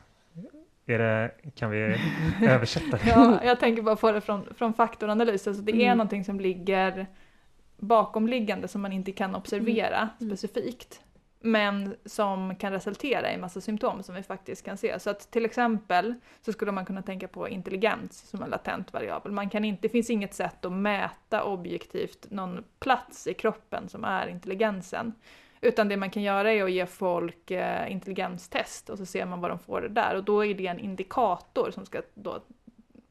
[0.87, 1.97] Är det, kan vi
[2.49, 3.09] översätta det?
[3.09, 5.47] Ja, jag tänker bara på det från, från faktoranalys.
[5.47, 5.99] Alltså det är Mm.
[5.99, 7.07] någonting som ligger
[7.79, 10.37] bakomliggande som man inte kan observera Mm.
[10.37, 11.01] specifikt.
[11.47, 15.01] Men som kan resultera i massa symptom som vi faktiskt kan se.
[15.01, 19.33] Så att till exempel så skulle man kunna tänka på intelligens som en latent variabel.
[19.33, 24.05] Man kan inte, det finns inget sätt att mäta objektivt någon plats i kroppen som
[24.05, 25.13] är intelligensen.
[25.61, 29.41] Utan det man kan göra är att ge folk eh, intelligenstest och så ser man
[29.41, 30.15] vad de får där.
[30.17, 32.41] Och då är det en indikator som ska då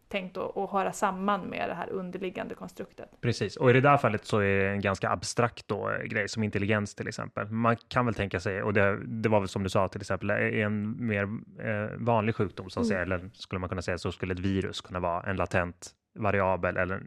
[0.07, 3.09] tänkt att, att höra samman med det här underliggande konstruktet.
[3.21, 6.27] Precis, och i det där fallet så är det en ganska abstrakt då, eh, grej
[6.29, 7.47] som intelligens till exempel.
[7.49, 10.29] Man kan väl tänka sig, och det, det var väl som du sa till exempel,
[10.29, 11.23] är en mer
[11.59, 12.97] eh, vanlig sjukdom som Mm.
[13.01, 15.89] eller skulle man kunna säga så skulle ett virus kunna vara en latent
[16.19, 17.01] variabel eller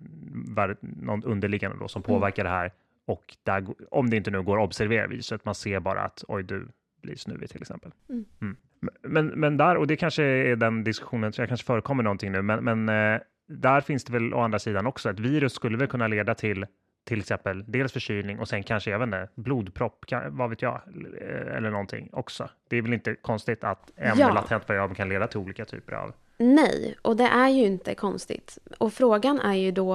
[0.54, 2.14] var, någon underliggande då som Mm.
[2.20, 2.72] påverkar det här.
[3.06, 6.42] Och där, om det inte nu går att observera viruset, man ser bara att oj,
[6.42, 6.68] du
[7.02, 7.92] blir snuvig till exempel.
[8.08, 8.56] Mm.
[9.02, 12.42] Men, men där, och det kanske är den diskussionen, så jag kanske förekommer någonting nu,
[12.42, 15.88] men, men eh, där finns det väl å andra sidan också, ett virus skulle väl
[15.88, 16.66] kunna leda till
[17.08, 20.74] till exempel dels förkylning och sen kanske även det, blodpropp, kan, vad vet jag,
[21.20, 22.48] eh, eller någonting också.
[22.68, 24.32] Det är väl inte konstigt att en Ja.
[24.32, 26.12] latent variabel kan leda till olika typer av...
[26.38, 28.58] Nej, och det är ju inte konstigt.
[28.78, 29.94] Och frågan är ju då,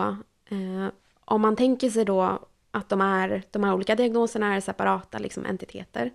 [0.49, 0.87] eh,
[1.25, 2.39] om man tänker sig då
[2.71, 6.11] att de, är, de här olika diagnoserna är separata liksom, entiteter,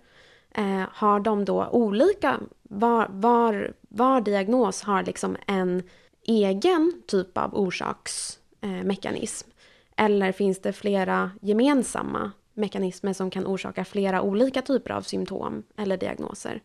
[0.55, 5.83] eh, har de då olika, var, var, var diagnos har liksom en
[6.25, 9.49] egen typ av orsaksmekanism?
[9.49, 10.05] Eh.
[10.05, 15.97] Eller finns det flera gemensamma mekanismer som kan orsaka flera olika typer av symptom eller
[15.97, 16.61] diagnoser?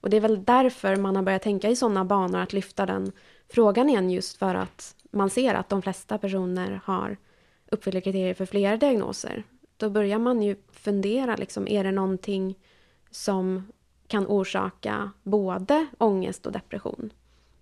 [0.00, 3.12] Och det är väl därför man har börjat tänka i sådana banor att lyfta den
[3.48, 7.16] frågan igen just för att man ser att de flesta personer har
[7.70, 9.44] uppfyller kriterier för flera diagnoser.
[9.76, 12.54] Då börjar man ju fundera, liksom, är det någonting
[13.10, 13.66] som
[14.06, 17.10] kan orsaka både ångest och depression?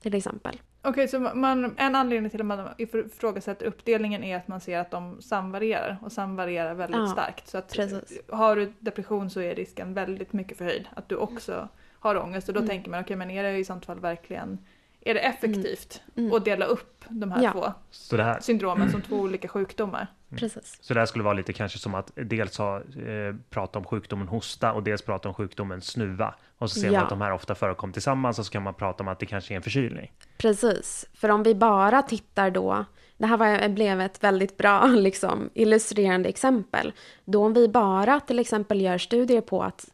[0.00, 0.60] Till exempel.
[0.82, 4.90] Okej, så man, en anledning till att man ifrågasätter uppdelningen är att man ser att
[4.90, 7.48] de samvarierar och samvarierar väldigt Ja, starkt.
[7.48, 8.20] Så att precis.
[8.28, 12.54] har du depression så är risken väldigt mycket förhöjd att du också har ångest och
[12.54, 12.68] då Mm.
[12.68, 14.58] tänker man okej men är det i sånt fall verkligen
[15.00, 16.32] är det effektivt Mm.
[16.32, 17.52] att dela upp de här Ja.
[17.52, 20.06] två Så det här, syndromen som två olika sjukdomar?
[20.30, 20.78] Precis.
[20.80, 24.28] så det här skulle vara lite kanske som att dels ha, eh, prata om sjukdomen
[24.28, 26.34] hosta och dels prata om sjukdomen snuva.
[26.58, 27.02] Och så ser man Ja.
[27.02, 29.54] att de här ofta förekommer tillsammans och så kan man prata om att det kanske
[29.54, 30.12] är en förkylning.
[30.38, 32.84] Precis, för om vi bara tittar då,
[33.18, 36.92] det här var, blev ett väldigt bra liksom, illustrerande exempel.
[37.24, 39.86] Då om vi bara till exempel gör studier på att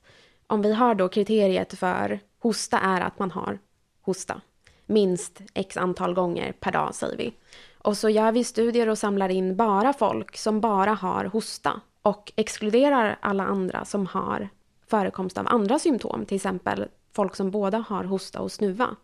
[0.47, 3.59] om vi har då kriteriet för hosta är att man har
[4.03, 4.41] hosta
[4.87, 7.35] minst x antal gånger per dag säger vi.
[7.83, 12.33] Och så gör vi studier och samlar in bara folk som bara har hosta och
[12.37, 14.49] exkluderar alla andra som har
[14.87, 18.97] förekomst av andra symptom, till exempel folk som båda har hosta och snuva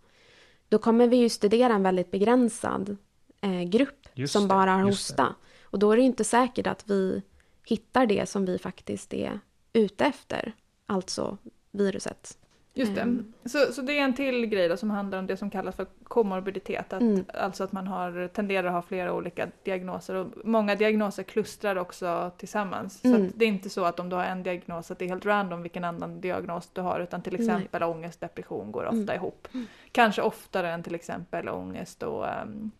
[0.69, 2.97] då kommer vi ju studera en väldigt begränsad
[3.41, 5.35] eh, grupp Just som det, bara har hosta.
[5.63, 7.23] Och då är det inte säkert att vi
[7.65, 9.41] hittar det som vi faktiskt är
[9.73, 10.53] ute efter,
[10.87, 11.39] alltså
[11.71, 12.38] viruset.
[12.79, 13.01] Just det.
[13.01, 13.33] Mm.
[13.45, 15.87] Så, så det är en till grej då som handlar om det som kallas för
[16.05, 16.93] komorbiditet.
[16.93, 17.25] Att, Mm.
[17.35, 20.15] Alltså att man har, tenderar att ha flera olika diagnoser.
[20.15, 23.01] Och många diagnoser klustrar också tillsammans.
[23.01, 23.27] Så Mm.
[23.27, 25.27] att det är inte så att om du har en diagnos att det är helt
[25.27, 27.01] random vilken annan diagnos du har.
[27.01, 27.41] Utan till Nej.
[27.43, 29.15] exempel ångest, depression går ofta Mm.
[29.15, 29.49] ihop.
[29.93, 32.71] Kanske oftare än till exempel ångest och um,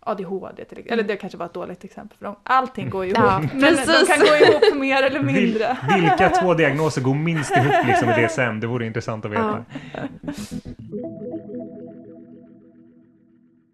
[0.00, 0.64] ADHD.
[0.64, 2.36] Till, eller det kanske var ett dåligt exempel för dem.
[2.42, 3.24] Allting går ju ihop.
[3.24, 5.76] Ja, men de kan gå ihop mer eller Vil, mindre.
[5.96, 8.60] vilka två diagnoser går minst ihop liksom i DSM?
[8.60, 9.64] Det vore intressant att veta.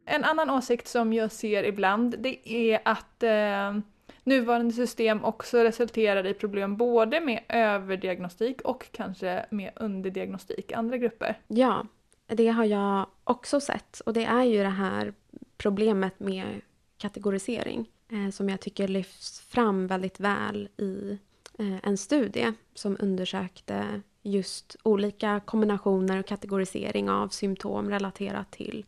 [0.04, 3.78] En annan åsikt som jag ser ibland det är att eh,
[4.24, 10.96] nuvarande system också resulterar i problem både med överdiagnostik och kanske med underdiagnostik i andra
[10.96, 11.38] grupper.
[11.46, 11.86] Ja,
[12.26, 14.00] det har jag också sett.
[14.00, 15.12] Och det är ju det här
[15.56, 16.60] problemet med
[16.98, 21.18] kategorisering eh, som jag tycker lyfts fram väldigt väl i
[21.58, 28.84] eh, en studie som undersökte just olika kombinationer och kategorisering av symptom relaterat till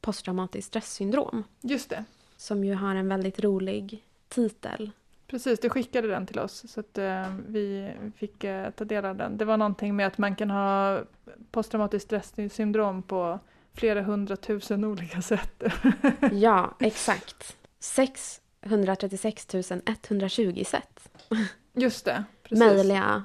[0.00, 1.44] posttraumatiskt stresssyndrom.
[1.60, 2.04] Just det,
[2.36, 4.90] Som ju har en väldigt rolig titel.
[5.26, 5.60] precis.
[5.60, 9.36] Du skickade den till oss så att eh, vi fick eh, ta del av den.
[9.36, 11.00] Det var någonting med att man kan ha
[11.50, 13.38] posttraumatiskt stresssyndrom på
[13.74, 15.62] flera hundratusen olika sätt.
[16.32, 17.56] Ja, exakt.
[17.78, 19.46] 636
[19.86, 21.10] 120 sätt.
[21.72, 22.58] Just det, precis.
[22.58, 23.22] möjliga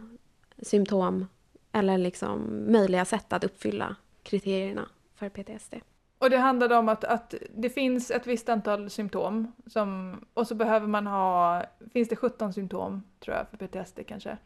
[0.61, 1.27] symptom
[1.71, 5.73] eller liksom möjliga sätt att uppfylla kriterierna för PTSD.
[6.17, 10.55] Och det handlade om att, att det finns ett visst antal symptom som, och så
[10.55, 14.37] behöver man ha, finns det 17 symptom tror jag för PTSD kanske.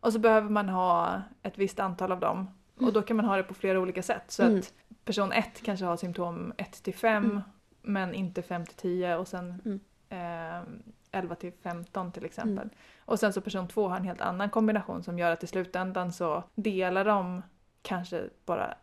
[0.00, 2.50] Och så behöver man ha ett visst antal av dem.
[2.80, 4.22] Och då kan man ha det på flera olika sätt.
[4.28, 4.58] Så Mm.
[4.58, 4.72] att
[5.08, 7.40] person 1 kanske har symptom 1 till 5 Mm.
[7.82, 9.80] men inte 5 till 10 och sen Mm.
[10.08, 10.68] eh,
[11.12, 12.68] 11 till 15 till exempel.
[13.04, 16.12] Och sen så person två har en helt annan kombination som gör att i slutändan
[16.12, 17.42] så delar de
[17.82, 18.74] kanske bara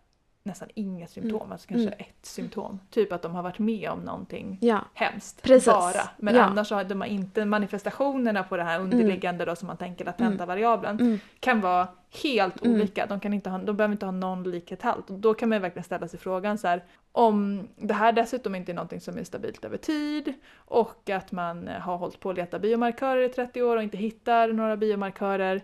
[0.45, 1.51] nästan inga symptom, Mm.
[1.51, 1.99] alltså kanske Mm.
[1.99, 2.79] ett symptom.
[2.89, 5.41] Typ att de har varit med om någonting Ja, hemskt.
[5.41, 5.65] Precis.
[5.73, 6.09] Bara.
[6.17, 6.43] Men Ja.
[6.43, 10.99] annars har de inte manifestationerna på det här underliggande då som man tänker latenta variabeln
[10.99, 11.19] Mm.
[11.39, 11.87] kan vara
[12.23, 12.75] helt Mm.
[12.75, 13.05] olika.
[13.05, 15.09] De, kan inte ha, de behöver inte ha någon likhet allt.
[15.09, 18.71] Och då kan man verkligen ställa sig frågan så här, om det här dessutom inte
[18.71, 22.59] är någonting som är stabilt över tid och att man har hållit på att leta
[22.59, 25.61] biomarkörer i 30 år och inte hittar några biomarkörer.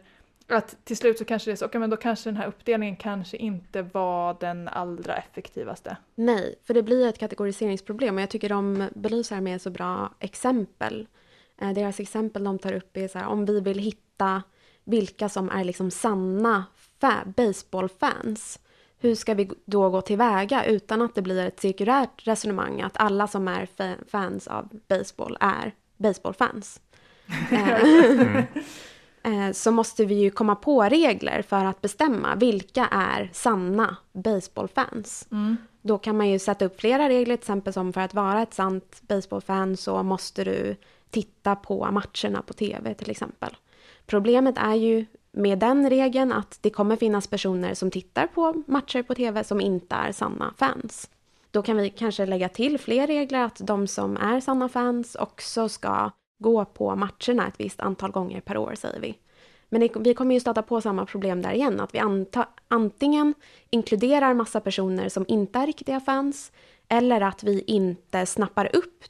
[0.51, 2.95] Att till slut så kanske det är så, okej men då kanske den här uppdelningen
[2.95, 5.97] kanske inte var den allra effektivaste.
[6.15, 10.13] Nej, för det blir ett kategoriseringsproblem och jag tycker de belyser det med så bra
[10.19, 11.07] exempel.
[11.61, 14.43] Eh, deras exempel de tar upp är så här, om vi vill hitta
[14.83, 16.65] vilka som är liksom sanna
[17.01, 18.59] fa- baseballfans.
[18.99, 23.27] Hur ska vi då gå tillväga utan att det blir ett cirkulärt resonemang att alla
[23.27, 26.81] som är fa- fans av baseball är baseballfans?
[29.23, 35.27] Eh, så måste vi ju komma på regler för att bestämma vilka är sanna baseballfans.
[35.81, 38.53] Då kan man ju sätta upp flera regler, till exempel som för att vara ett
[38.53, 40.75] sant baseballfan så måste du
[41.09, 43.57] titta på matcherna på tv till exempel.
[44.05, 49.03] Problemet är ju med den regeln att det kommer finnas personer som tittar på matcher
[49.03, 51.09] på tv som inte är sanna fans.
[51.51, 55.69] Då kan vi kanske lägga till fler regler att de som är sanna fans också
[55.69, 59.17] ska gå på matcherna ett visst antal gånger per år säger vi.
[59.69, 63.33] Men det, vi kommer ju stöta på samma problem där igen, att vi anta, antingen
[63.69, 66.51] inkluderar massa personer som inte är riktiga fans,
[66.87, 69.03] eller att vi inte snappar upp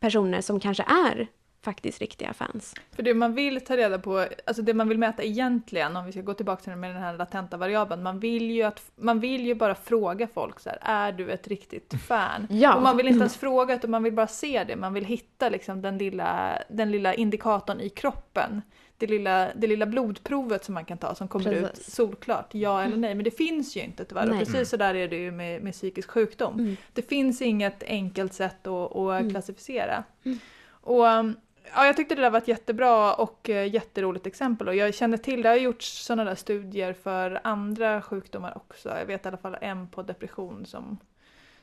[0.00, 1.28] personer som kanske är
[1.62, 2.74] faktiskt riktiga fans.
[2.92, 6.12] För det man vill ta reda på, alltså det man vill mäta egentligen, om vi
[6.12, 9.46] ska gå tillbaka till med den här latenta variabeln, man vill ju, att, man vill
[9.46, 12.46] ju bara fråga folk så här, är du ett riktigt fan?
[12.60, 12.74] Ja.
[12.74, 15.48] Och man vill inte ens fråga utan man vill bara se det, man vill hitta
[15.48, 18.62] liksom den lilla, den lilla indikatorn i kroppen.
[18.96, 21.94] Det lilla, det lilla blodprovet som man kan ta som kommer ut Precis.
[21.94, 23.14] solklart, ja eller nej.
[23.14, 24.22] Men det finns ju inte tyvärr.
[24.22, 24.44] Och Nej.
[24.44, 26.54] precis så där är det ju med, med psykisk sjukdom.
[26.54, 26.76] Mm.
[26.92, 30.04] Det finns inget enkelt sätt att, att klassificera.
[30.80, 31.36] Och um,
[31.74, 35.16] ja, jag tyckte det där var ett jättebra och eh, jätteroligt exempel och jag känner
[35.16, 38.88] till, det har gjorts sådana där studier för andra sjukdomar också.
[38.88, 40.98] Jag vet i alla fall en på depression som,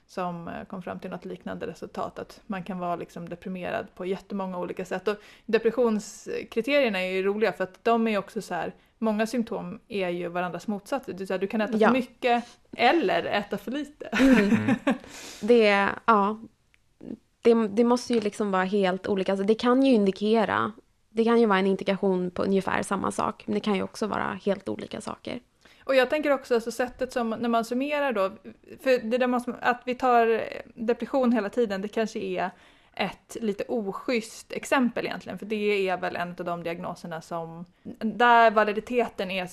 [0.08, 4.06] som eh, kom fram till något liknande resultat, att man kan vara liksom deprimerad på
[4.06, 5.08] jättemånga olika sätt.
[5.08, 5.16] Och
[5.46, 10.28] depressionskriterierna är ju roliga för att de är också så här, många symptom är ju
[10.28, 11.14] varandras motsatser.
[11.30, 11.88] Här, du kan äta Ja.
[11.88, 12.44] för mycket
[12.78, 14.10] eller äta för lite.
[15.42, 16.40] Det, ja,
[17.42, 19.32] det, det måste ju liksom vara helt olika.
[19.32, 20.72] Alltså det kan ju indikera,
[21.10, 24.08] det kan ju vara en indikation på ungefär samma sak, men det kan ju också
[24.08, 25.40] vara helt olika saker.
[25.84, 28.32] Och jag tänker också alltså sättet som, när man summerar då,
[28.84, 30.44] för det där man, att vi tar
[30.76, 32.52] depression hela tiden, det kanske är
[33.00, 37.66] ett lite oschysst exempel egentligen, för det är väl en av de diagnoserna som,
[38.00, 39.50] där validiteten är,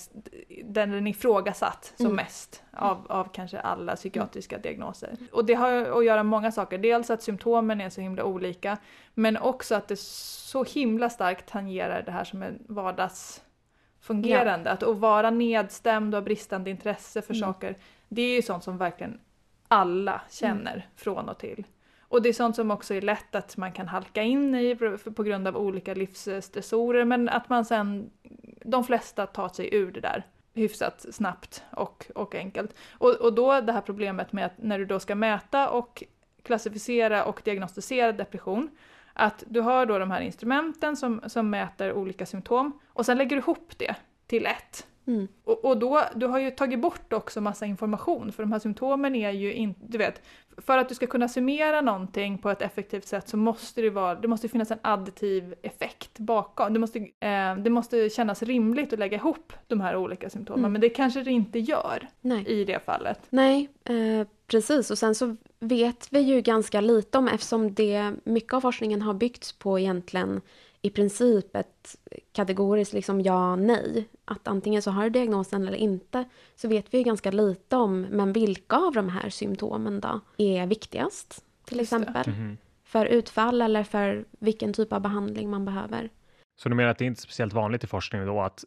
[0.64, 2.16] den är ifrågasatt som Mm.
[2.16, 5.16] mest av, av kanske alla psykiatriska diagnoser.
[5.32, 8.76] Och det har att göra med många saker, dels att symptomen är så himla olika,
[9.14, 14.70] men också att det så himla starkt tangerar det här som är vardagsfungerande.
[14.70, 17.40] Att, att vara nedstämd och ha bristande intresse för Mm.
[17.48, 17.76] saker,
[18.08, 19.20] det är ju sånt som verkligen
[19.68, 21.64] alla känner från och till.
[22.14, 24.76] Och det är sånt som också är lätt att man kan halka in i
[25.14, 28.10] på- grund av olika livsstressorer men att man sen,
[28.64, 32.74] de flesta tar sig ur det där hyfsat snabbt och, och enkelt.
[32.92, 36.02] Och, och då det här problemet med att när du då ska mäta och
[36.42, 38.70] klassificera och diagnostisera depression,
[39.12, 43.36] att du har då de här instrumenten som, som mäter olika symptom och sen lägger
[43.36, 43.94] du ihop det
[44.26, 44.86] till ett.
[45.06, 45.28] Mm.
[45.44, 49.14] Och, och då, du har ju tagit bort också massa information för de här symptomen
[49.14, 50.22] är ju inte, du vet,
[50.56, 54.14] för att du ska kunna summera någonting på ett effektivt sätt så måste det vara,
[54.14, 56.72] det måste finnas en additiv effekt bakom.
[56.72, 60.72] Det måste, eh, det måste kännas rimligt att lägga ihop de här olika symptomen Mm.
[60.72, 62.46] men det kanske det inte gör Nej.
[62.46, 63.20] i det fallet.
[63.30, 64.90] Nej, eh, precis.
[64.90, 69.14] Och sen så vet vi ju ganska lite om, eftersom det, mycket av forskningen har
[69.14, 70.40] byggts på egentligen
[70.82, 71.96] i princip ett
[72.32, 74.08] kategoriskt liksom ja, nej.
[74.24, 76.24] Att antingen så har du diagnosen eller inte.
[76.54, 80.66] Så vet vi ju ganska lite om, men vilka av de här symptomen då är
[80.66, 81.44] viktigast?
[81.64, 82.32] Till Just exempel.
[82.32, 82.56] Mhm.
[82.84, 86.10] För utfall eller för vilken typ av behandling man behöver.
[86.56, 88.64] Så du menar att det inte är speciellt vanligt i forskningen då att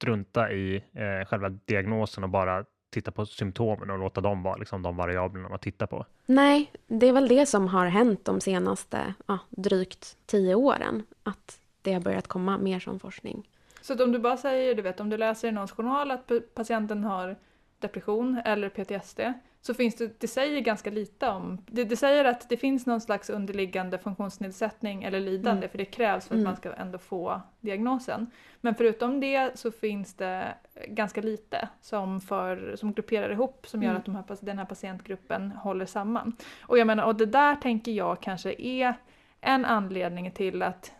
[0.00, 4.82] strunta i eh, själva diagnosen och bara titta på symptomen och låta dem vara liksom,
[4.82, 6.06] de variablerna man tittar på?
[6.26, 11.02] Nej, det är väl det som har hänt de senaste ja, drygt tio åren.
[11.22, 13.48] Att det har börjat komma mer som forskning.
[13.80, 16.26] Så att om du bara säger, du vet om du läser i någons journal att
[16.26, 17.36] pa- patienten har
[17.78, 19.20] depression eller PTSD
[19.62, 23.00] så finns det, det säger ganska lite om, det, det säger att det finns någon
[23.00, 25.68] slags underliggande funktionsnedsättning eller lidande Mm.
[25.70, 26.44] för det krävs för att Mm.
[26.44, 28.30] man ska ändå få diagnosen.
[28.60, 30.54] Men förutom det så finns det
[30.88, 33.98] ganska lite som, för, som grupperar ihop som gör Mm.
[34.00, 36.36] att de här, den här patientgruppen håller samman.
[36.62, 38.94] Och jag menar, och det där tänker jag kanske är
[39.40, 40.92] en anledning till att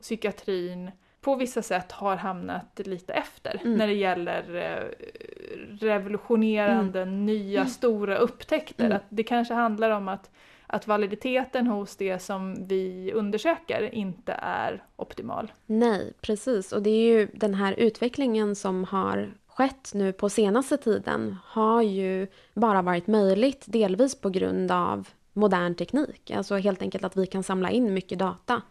[0.00, 0.90] psykiatrin
[1.22, 3.78] på vissa sätt har hamnat lite efter Mm.
[3.78, 4.88] när det gäller eh,
[5.86, 8.84] revolutionerande nya stora upptäckter.
[8.84, 8.96] Mm.
[8.96, 10.30] Att det kanske handlar om att,
[10.66, 15.52] att validiteten hos det som vi undersöker inte är optimal.
[15.66, 16.72] Nej, precis.
[16.72, 21.82] Och det är ju den här utvecklingen som har skett nu på senaste tiden har
[21.82, 26.30] ju bara varit möjligt delvis på grund av modern teknik.
[26.30, 28.62] Alltså helt enkelt att vi kan samla in mycket data.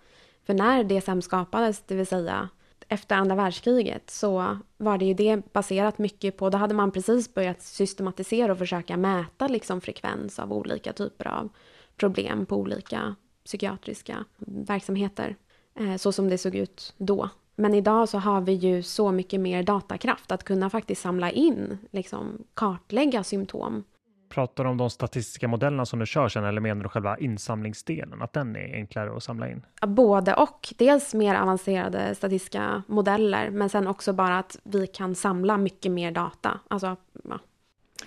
[0.45, 2.49] För när DSM skapades, det vill säga
[2.87, 7.33] efter andra världskriget, så var det ju det baserat mycket på, då hade man precis
[7.33, 11.49] börjat systematisera och försöka mäta liksom frekvens av olika typer av
[11.97, 13.15] problem på olika
[13.45, 15.35] psykiatriska verksamheter.
[15.75, 17.29] Eh, så som det såg ut då.
[17.55, 21.77] Men idag så har vi ju så mycket mer datakraft att kunna faktiskt samla in,
[21.91, 23.83] liksom kartlägga symptom.
[24.31, 28.21] Pratar du om de statistiska modellerna som du kör sen eller menar du själva insamlingsdelen?
[28.21, 29.65] Att den är enklare att samla in?
[29.87, 30.73] Både och.
[30.77, 36.11] Dels mer avancerade statistiska modeller men sen också bara att vi kan samla mycket mer
[36.11, 36.59] data.
[36.67, 36.95] Alltså,
[37.29, 37.39] ja.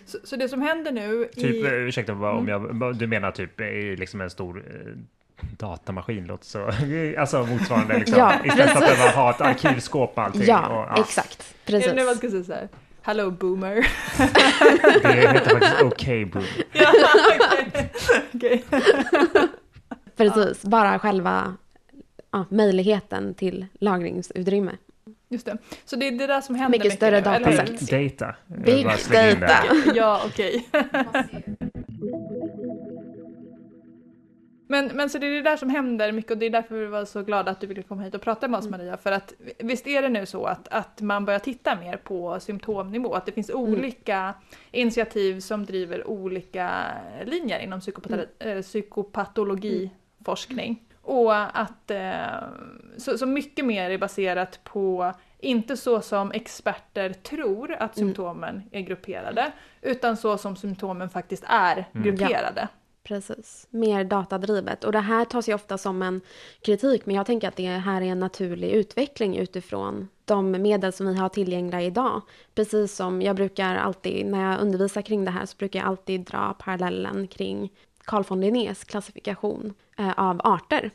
[0.06, 1.66] Så, så det som händer nu Typ, i...
[1.66, 2.48] eh, ursäkta om Mm.
[2.80, 4.92] jag, du menar typ i liksom en stor eh,
[5.58, 6.70] datamaskin låter så,
[7.20, 8.18] alltså motsvarande liksom.
[8.18, 8.98] Ja, Istället för att precis.
[8.98, 10.42] behöva ha ett arkivskåp och allting.
[10.46, 11.54] ja, och, exakt.
[11.66, 12.18] Är det nu man Precis.
[12.18, 12.68] ska säga så här?
[13.06, 13.74] Hello boomer.
[15.02, 16.44] Det heter faktiskt OK Boom.
[16.72, 17.90] ja, okej.
[18.34, 18.64] Okej.
[20.16, 20.62] Precis.
[20.62, 21.56] Bara själva
[22.32, 24.72] ja, möjligheten till lagringsutrymme.
[25.28, 25.58] Just det.
[25.84, 27.44] Så det är det där som händer Mycket större eller hur?
[27.56, 27.90] dataset.
[27.90, 28.34] Big data.
[28.46, 28.86] Big
[29.40, 29.54] data.
[29.94, 30.68] Ja, okej.
[34.74, 36.86] Men, men så det är det där som händer mycket och det är därför vi
[36.86, 38.96] var så glada att du ville komma hit och prata med oss Maria.
[38.96, 43.14] För att visst är det nu så att, att man börjar titta mer på symptomnivå,
[43.14, 44.34] att det finns olika
[44.70, 46.84] initiativ som driver olika
[47.24, 50.82] linjer inom psykopata- eh, psykopatologiforskning.
[51.02, 52.14] Och att eh,
[52.96, 58.08] så, så mycket mer är baserat på inte så som experter tror att Mm.
[58.08, 59.52] symptomen är grupperade,
[59.82, 62.04] utan så som symptomen faktiskt är Mm.
[62.04, 62.68] grupperade.
[63.04, 63.66] Precis.
[63.70, 64.84] Mer datadrivet.
[64.84, 66.20] Och det här tas ju ofta som en
[66.60, 71.06] kritik, men jag tänker att det här är en naturlig utveckling utifrån de medel som
[71.06, 72.22] vi har tillgängliga idag.
[72.54, 76.20] Precis som jag brukar alltid, när jag undervisar kring det här, så brukar jag alltid
[76.20, 77.72] dra parallellen kring
[78.04, 80.90] Carl von Linnés klassifikation eh, av arter.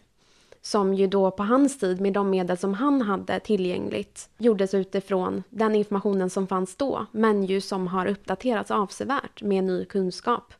[0.62, 5.44] Som ju då på hans tid, med de medel som han hade tillgängligt, gjordes utifrån
[5.50, 10.54] den informationen som fanns då, men ju som har uppdaterats avsevärt med ny kunskap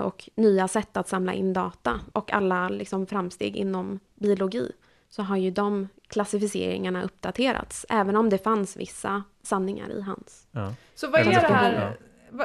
[0.00, 4.72] och nya sätt att samla in data och alla liksom framsteg inom biologi
[5.08, 10.46] så har ju de klassificeringarna uppdaterats, även om det fanns vissa sanningar i hans.
[10.52, 10.74] Ja.
[10.94, 11.96] Så vad är det här,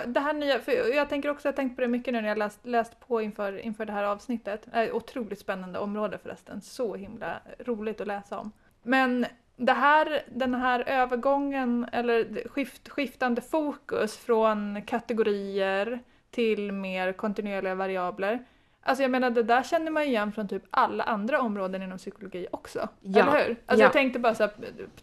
[0.06, 2.28] det här nya, för jag tänker också, jag har tänkt på det mycket nu när
[2.30, 4.68] jag läst, läst på inför, inför det här avsnittet.
[4.74, 8.52] Äh, otroligt spännande område förresten, så himla roligt att läsa om.
[8.84, 9.26] Men
[9.56, 16.00] det här, den här övergången, eller skift, skiftande fokus från kategorier
[16.32, 18.46] till mer kontinuerliga variabler.
[18.84, 22.48] Alltså jag menar det där känner man igen från typ alla andra områden inom psykologi
[22.52, 22.90] också.
[23.02, 23.50] Ja, Eller hur?
[23.50, 23.86] Alltså ja.
[23.86, 24.52] jag tänkte bara så här,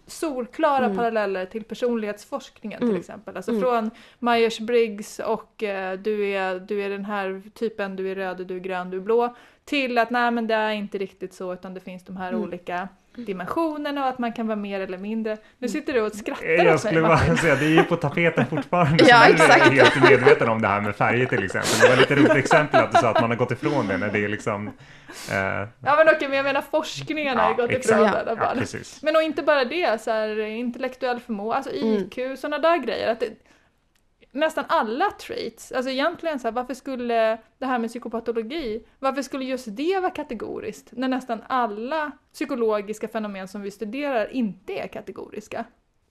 [0.07, 0.97] solklara Mm.
[0.97, 3.01] paralleller till personlighetsforskningen till Mm.
[3.01, 3.37] exempel.
[3.37, 3.63] Alltså Mm.
[3.63, 8.57] från Myers-Briggs och eh, du, är, du är den här typen, du är röd, du
[8.57, 9.37] är grön, du är blå.
[9.65, 12.43] Till att nej men det är inte riktigt så utan det finns de här Mm.
[12.43, 15.37] olika dimensionerna och att man kan vara mer eller mindre.
[15.59, 17.29] Nu sitter du och skrattar Jag åt mig skulle Martin.
[17.29, 19.05] bara säga, det är ju på tapeten fortfarande.
[19.09, 19.59] Ja, är exakt.
[19.67, 21.71] jag helt medveten om det här med färger till exempel.
[21.81, 24.09] Det var lite roligt exempel att du sa att man har gått ifrån det när
[24.09, 24.67] det är liksom...
[25.31, 25.35] Eh,
[25.85, 27.85] Ja men okej, men jag menar forskningen har ju gått exakt.
[27.91, 28.13] ifrån Ja.
[28.13, 28.59] det i alla Ja, fall.
[28.59, 29.03] precis.
[29.03, 31.95] Men och inte bara det, så här, intellektuell förmåga, alltså Mm.
[31.95, 33.09] IQ, sådana där grejer.
[33.13, 33.27] Att det,
[34.35, 39.45] nästan alla traits, alltså egentligen så här, varför skulle det här med psykopatologi, varför skulle
[39.45, 40.93] just det vara kategoriskt?
[40.93, 45.65] När nästan alla psykologiska fenomen som vi studerar inte är kategoriska.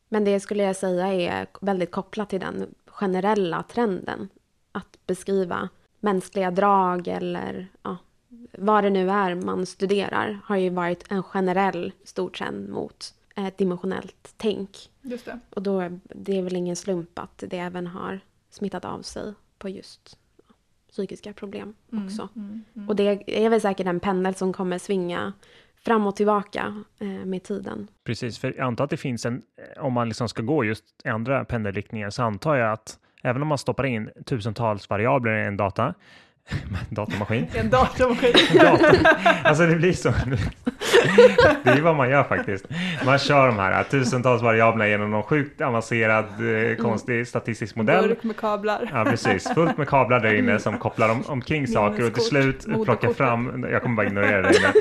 [0.10, 4.30] Men det skulle jag säga är väldigt kopplat till den generella trenden.
[4.72, 5.70] Att beskriva
[6.00, 7.98] mänskliga drag eller ja,
[8.58, 13.58] vad det nu är man studerar har ju varit en generell stor trend mot ett
[13.58, 14.70] dimensionellt tänk.
[15.02, 15.40] Just det.
[15.50, 18.20] Och då är det är väl ingen slump att det även har
[18.50, 20.18] smittat av sig på just
[20.90, 22.30] psykiska problem Mm, också.
[22.36, 22.90] mm, mm.
[22.90, 25.34] Och det är väl säkert en pendel som kommer svinga
[25.76, 27.88] fram och tillbaka eh, med tiden.
[28.04, 29.42] Precis, för jag antar att det finns en,
[29.78, 33.48] om man liksom ska gå just i andra pendelriktningar så antar jag att även om
[33.48, 35.94] man stoppar in tusentals variabler i en data,
[36.89, 37.48] datamaskin.
[37.54, 38.34] En datamaskin.
[38.60, 38.98] Dator.
[39.44, 40.14] Alltså det blir så.
[41.64, 42.66] Det är vad man gör faktiskt.
[43.06, 48.08] Man kör de här tusentals variablerna genom någon sjukt avancerad eh, konstig statistisk modell.
[48.08, 48.89] Burk med kablar.
[48.94, 49.48] Ja, precis.
[49.56, 53.66] Fullt med kablar där inne som kopplar om, omkring saker och till slut plockar fram,
[53.72, 54.74] jag kommer bara ignorera det inne,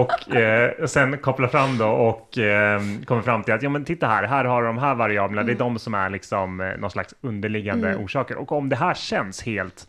[0.00, 4.06] och eh, sen kopplar fram då och eh, kommer fram till att ja men titta
[4.06, 7.14] här, här har de här variablerna, det är de som är liksom eh, någon slags
[7.20, 8.36] underliggande orsaker.
[8.36, 9.86] Och om det här känns helt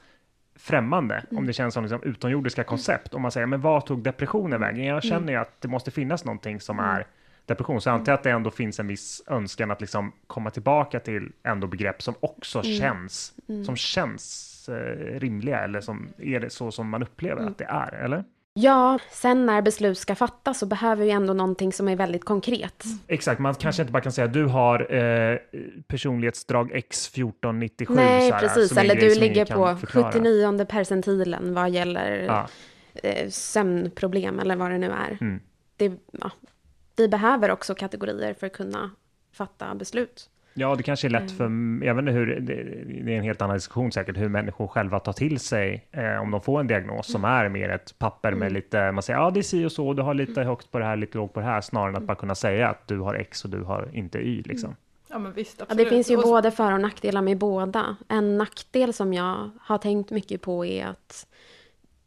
[0.69, 4.61] främmande, om det känns som liksom utomjordiska koncept, om man säger men vad tog depressionen
[4.61, 4.85] vägen?
[4.85, 7.05] Jag känner ju att det måste finnas någonting som är
[7.45, 10.99] depression, så jag antar att det ändå finns en viss önskan att liksom komma tillbaka
[10.99, 13.33] till ändå begrepp som också känns,
[13.65, 17.93] som känns eh, rimliga eller som är det så som man upplever att det är,
[17.93, 18.23] eller?
[18.61, 22.83] Ja, sen när beslut ska fattas så behöver vi ändå någonting som är väldigt konkret.
[23.07, 25.37] Exakt, man kanske inte bara kan säga du har eh,
[25.87, 27.85] personlighetsdrag X1497.
[27.89, 28.77] Nej, så här, precis.
[28.77, 30.11] Eller du ligger på förklara.
[30.11, 32.47] 79 percentilen vad gäller Ja,
[32.93, 35.17] eh, sömnproblem eller vad det nu är.
[35.21, 35.39] Mm.
[35.77, 36.31] Det, ja,
[36.95, 38.91] vi behöver också kategorier för att kunna
[39.31, 40.29] fatta beslut.
[40.53, 41.43] Ja, det kanske är lätt för,
[41.85, 42.53] jag vet inte hur, det,
[43.13, 46.41] är en helt annan diskussion säkert, hur människor själva tar till sig eh, om de
[46.41, 49.41] får en diagnos som är mer ett papper med lite, man säger ja det är
[49.41, 51.61] si och så, du har lite högt på det här, lite lågt på det här,
[51.61, 54.41] snarare än att bara kunna säga att du har X och du har inte Y
[54.45, 54.75] liksom.
[55.11, 55.85] Ja men visst, Ja, absolut.
[55.85, 57.95] det finns ju Och- både för och nackdelar med båda.
[58.07, 61.27] En nackdel som jag har tänkt mycket på är att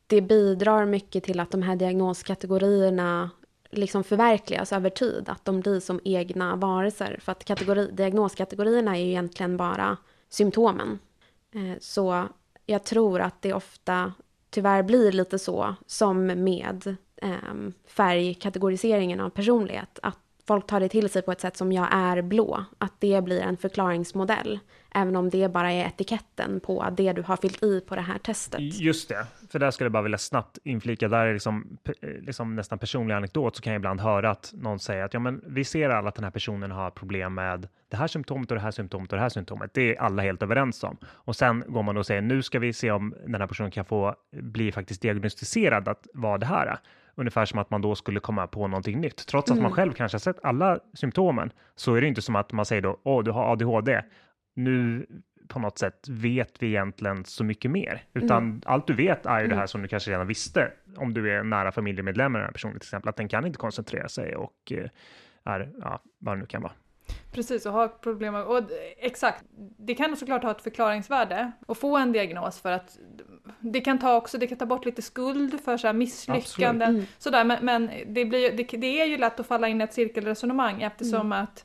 [0.07, 3.31] det bidrar mycket till att de här diagnoskategorierna
[3.73, 5.29] liksom förverkligas över tid.
[5.29, 7.19] Att de blir som egna varelser.
[7.23, 9.97] För att kategori, diagnoskategorierna är ju egentligen bara
[10.29, 10.99] symptomen.
[11.55, 12.29] Eh, så
[12.67, 14.13] jag tror att det ofta
[14.51, 19.99] tyvärr blir lite så som med ehm, färgkategoriseringen av personlighet.
[20.03, 22.65] Att folk tar det till sig på ett sätt som jag är blå.
[22.79, 24.59] Att det blir en förklaringsmodell.
[24.95, 28.19] Även om det bara är etiketten på det du har fyllt i på det här
[28.19, 28.61] testet.
[28.61, 31.79] Just det, för där skulle jag bara vilja snabbt inflika, där är liksom,
[32.21, 35.43] liksom nästan personlig anekdot, så kan jag ibland höra att någon säger att ja, men
[35.47, 38.63] vi ser alla att den här personen har problem med det här symptomet och det
[38.63, 39.75] här symptomet och det här symptomet.
[39.75, 40.97] Det är alla helt överens om.
[41.05, 43.85] Och sen går man och säger nu ska vi se om den här personen kan
[43.85, 46.79] få bli faktiskt diagnostiserad att vara det här.
[47.15, 49.27] Ungefär som att man då skulle komma på någonting nytt.
[49.27, 52.53] Trots att man själv kanske har sett alla symptomen så är det inte som att
[52.53, 54.03] man säger då, åh, du har ADHD.
[54.55, 55.07] Nu
[55.49, 59.47] på något sätt vet vi egentligen så mycket mer, utan allt du vet är ju
[59.49, 62.53] det här som du kanske redan visste om du är nära familjemedlem med den här
[62.53, 64.89] personen till exempel, att den kan inte koncentrera sig och eh,
[65.45, 66.73] är, ja, vad det nu kan vara.
[67.33, 68.63] Precis, och ha problem med, och
[68.97, 69.45] exakt,
[69.79, 72.99] det kan såklart ha ett förklaringsvärde att få en diagnos för att
[73.61, 77.45] det kan ta också, det kan ta bort lite skuld för så här misslyckanden, sådär,
[77.45, 80.83] men, men det, blir, det, det är ju lätt att falla in i ett cirkelresonemang
[80.83, 81.65] eftersom att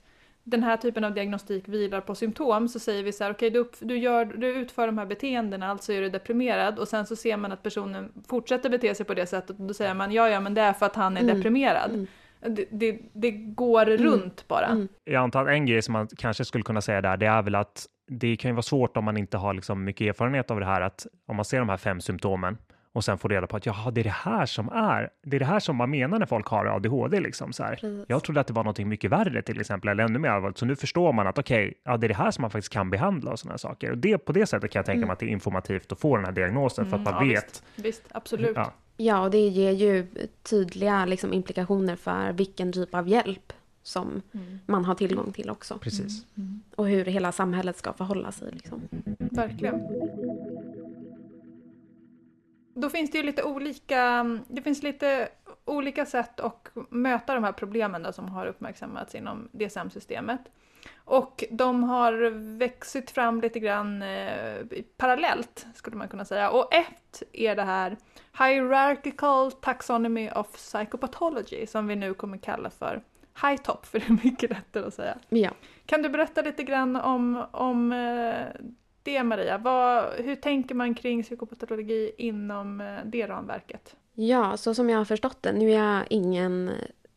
[0.50, 3.60] den här typen av diagnostik vilar på symptom så säger vi så här, okej du,
[3.60, 6.80] upp- du, gör, du utför de här beteendena, alltså är du deprimerad.
[6.80, 9.74] Och sen så ser man att personen fortsätter bete sig på det sättet och då
[9.74, 12.08] säger man ja ja men det är för att han är deprimerad.
[12.48, 14.88] Det, det, det går runt bara.
[15.04, 17.56] Jag antar att en grej som man kanske skulle kunna säga där, det är väl
[17.56, 20.66] att det kan ju vara svårt om man inte har liksom mycket erfarenhet av det
[20.66, 22.58] här, att om man ser de här fem symptomen
[22.98, 25.40] och sen får reda på att jaha, det är det här som är, det är
[25.40, 27.76] det här som man menar när folk har ADHD liksom så här.
[27.76, 28.06] Precis.
[28.08, 30.66] Jag trodde att det var någonting mycket värre till exempel, eller ännu mer allvarligt, så
[30.66, 33.32] nu förstår man att okej, ja, det är det här som man faktiskt kan behandla
[33.32, 33.92] och sådana saker.
[33.92, 36.16] Och det, på det sättet kan jag tänka mig att det är informativt att få
[36.16, 37.64] den här diagnosen för att man Mm, ja, vet.
[37.76, 38.56] Visst, visst, absolut.
[38.56, 40.08] Ja, Ja, och det ger ju
[40.44, 44.22] tydliga liksom, implikationer för vilken typ av hjälp som
[44.66, 45.78] man har tillgång till också.
[45.78, 46.26] precis.
[46.76, 48.52] Och hur hela samhället ska förhålla sig.
[48.52, 48.82] Liksom.
[49.18, 49.82] Verkligen.
[52.80, 55.30] Då finns det ju lite olika, det finns lite
[55.66, 60.42] olika sätt att möta de här problemen då, som har uppmärksammats inom DSM-systemet.
[60.96, 64.56] Och de har växit fram lite grann eh,
[64.98, 66.50] parallellt, skulle man kunna säga.
[66.50, 67.98] Och ett är det här
[68.38, 73.02] Hierarchical Taxonomy of Psychopathology, som vi nu kommer kalla för
[73.42, 75.18] HITOP, för det är mycket lättare att säga.
[75.30, 75.50] Ja.
[75.86, 78.46] Kan du berätta lite grann om, om eh,
[79.08, 79.58] det Maria?
[79.58, 83.96] Vad, hur tänker man kring psykopatologi inom eh, det ramverket?
[84.20, 85.52] ja, så som jag har förstått det.
[85.52, 86.72] Nu är jag ingen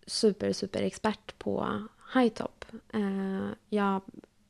[0.06, 1.82] super, super expert på
[2.14, 2.64] high top.
[2.92, 4.00] Eh, jag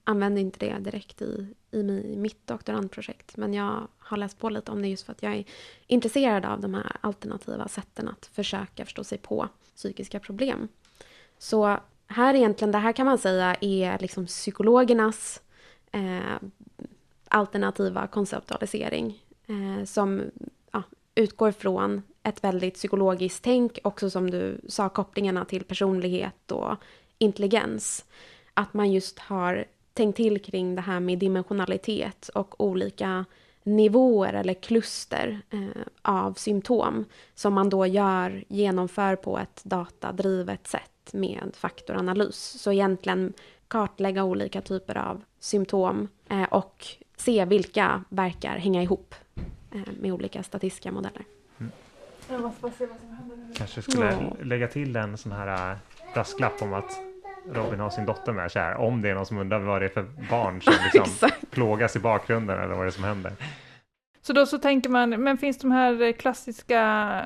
[0.04, 1.82] använder inte det direkt i, i
[2.16, 3.36] mitt doktorandprojekt.
[3.36, 5.44] Men jag har läst på lite om det just för att jag är
[5.86, 10.68] intresserad av de här alternativa sätten att försöka förstå sig på psykiska problem.
[11.38, 15.42] Så här egentligen, det här kan man säga är liksom psykologernas
[15.92, 16.48] eh,
[17.30, 20.22] alternativa konceptualisering eh, som
[20.72, 20.82] ja,
[21.14, 26.76] utgår från ett väldigt psykologiskt tänk, också som du sa, kopplingarna till personlighet och
[27.18, 28.04] intelligens.
[28.54, 33.24] Att man just har tänkt till kring det här med dimensionalitet och olika
[33.62, 37.04] nivåer eller kluster eh, av symptom
[37.34, 42.36] som man då gör, genomför på ett datadrivet sätt med faktoranalys.
[42.36, 43.32] Så egentligen
[43.68, 46.86] kartlägga olika typer av symptom eh, och
[47.20, 49.14] se vilka verkar hänga ihop
[49.74, 51.22] eh, med olika statistiska modeller.
[51.60, 51.72] Mm.
[52.30, 53.54] Jag måste bara se vad som händer.
[53.54, 54.44] Kanske skulle Ja.
[54.44, 55.76] lägga till en sån här äh,
[56.14, 56.98] brasklapp om att
[57.52, 58.76] Robin har sin dotter med sig här.
[58.76, 61.98] Om det är någon som undrar vad det är för barn som liksom plågas i
[61.98, 63.32] bakgrunden eller vad det är som händer.
[64.22, 67.22] Så då så tänker man, men finns de här klassiska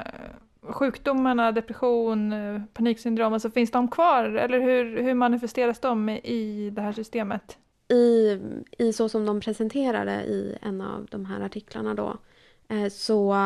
[0.62, 4.24] sjukdomarna, depression, eh, paniksyndrom, alltså finns de kvar?
[4.24, 7.59] Eller hur, hur manifesteras de i det här systemet?
[7.89, 8.39] I,
[8.78, 12.16] I så som de presenterade i en av de här artiklarna då,
[12.68, 13.37] eh, så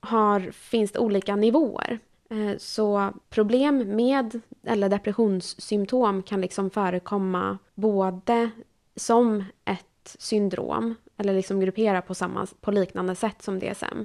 [0.00, 1.98] har, finns det olika nivåer.
[2.30, 8.50] Eh, så problem med, eller depressionssymptom kan liksom förekomma både
[8.96, 14.04] som ett syndrom, eller liksom gruppera på, samma, på liknande sätt som DSM.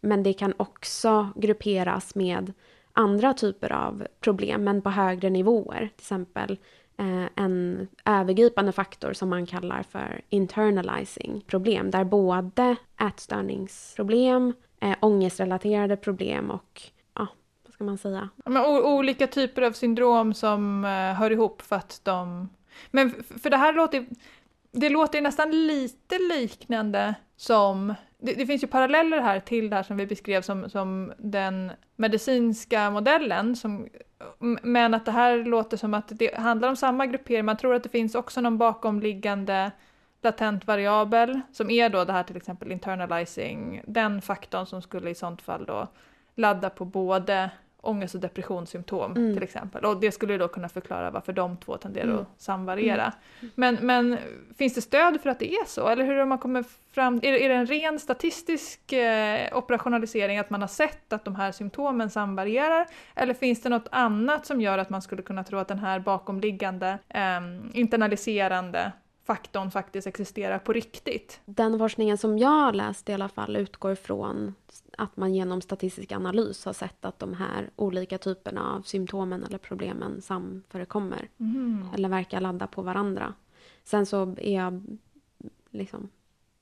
[0.00, 2.52] Men det kan också grupperas med
[2.92, 5.78] andra typer av problem, men på högre nivåer.
[5.78, 6.58] Till exempel
[6.98, 15.96] Eh, en övergripande faktor som man kallar för internalizing problem, där både ätstörningsproblem, eh, ångestrelaterade
[15.96, 16.82] problem och,
[17.14, 17.26] ja,
[17.64, 18.28] vad ska man säga?
[18.44, 22.48] Men olika typer av syndrom som eh, hör ihop för att de...
[22.90, 24.06] Men för det här låter
[24.76, 27.94] det låter ju nästan lite liknande som...
[28.18, 31.72] Det, det finns ju paralleller här till det här som vi beskrev som, som den
[31.96, 33.56] medicinska modellen.
[33.56, 33.88] Som,
[34.62, 37.44] men att det här låter som att det handlar om samma gruppering.
[37.44, 39.72] Man tror att det finns också någon bakomliggande
[40.22, 45.14] latent variabel som är då det här till exempel internalizing, den faktorn som skulle i
[45.14, 45.86] sånt fall då
[46.34, 47.50] ladda på både
[47.86, 49.34] ångest och depressionssymptom Mm.
[49.34, 49.84] till exempel.
[49.84, 52.18] Och det skulle då kunna förklara varför de två tenderar Mm.
[52.18, 53.12] att samvariera.
[53.54, 54.18] Men, men
[54.58, 55.88] finns det stöd för att det är så?
[55.88, 57.20] Eller hur har man kommit fram?
[57.22, 61.52] Är, är det en ren statistisk eh, operationalisering att man har sett att de här
[61.52, 62.86] symptomen samvarierar?
[63.14, 65.98] Eller finns det något annat som gör att man skulle kunna tro att den här
[66.00, 67.40] bakomliggande eh,
[67.72, 68.92] internaliserande
[69.26, 71.40] faktorn faktiskt existerar på riktigt?
[71.44, 74.54] Den forskningen som jag har läst i alla fall utgår från
[74.98, 79.58] att man genom statistisk analys har sett att de här olika typerna av symptomen eller
[79.58, 81.28] problemen samförekommer.
[81.94, 83.34] Eller verkar ladda på varandra.
[83.84, 84.98] Sen så är jag
[85.70, 86.08] liksom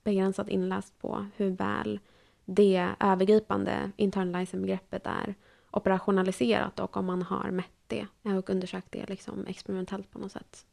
[0.05, 2.01] begränsat inläst på hur väl
[2.45, 5.35] det övergripande internalizing-begreppet är
[5.71, 10.67] operationaliserat och om man har mätt det och undersökt det liksom experimentellt på något sätt.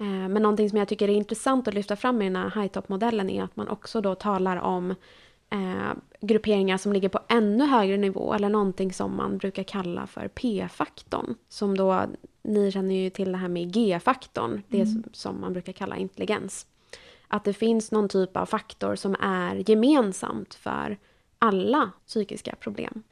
[0.00, 3.30] Eh, Men någonting som jag tycker är intressant att lyfta fram i den här high-top-modellen
[3.30, 4.90] är att man också då talar om
[5.50, 10.28] eh, grupperingar som ligger på ännu högre nivå eller någonting som man brukar kalla för
[10.28, 11.34] P-faktorn.
[11.48, 12.02] Som då,
[12.42, 16.66] ni känner ju till det här med G-faktorn, det som- som man brukar kalla intelligens.
[17.28, 20.98] Att det finns någon typ av faktor som är gemensamt för
[21.38, 23.02] alla psykiska problem.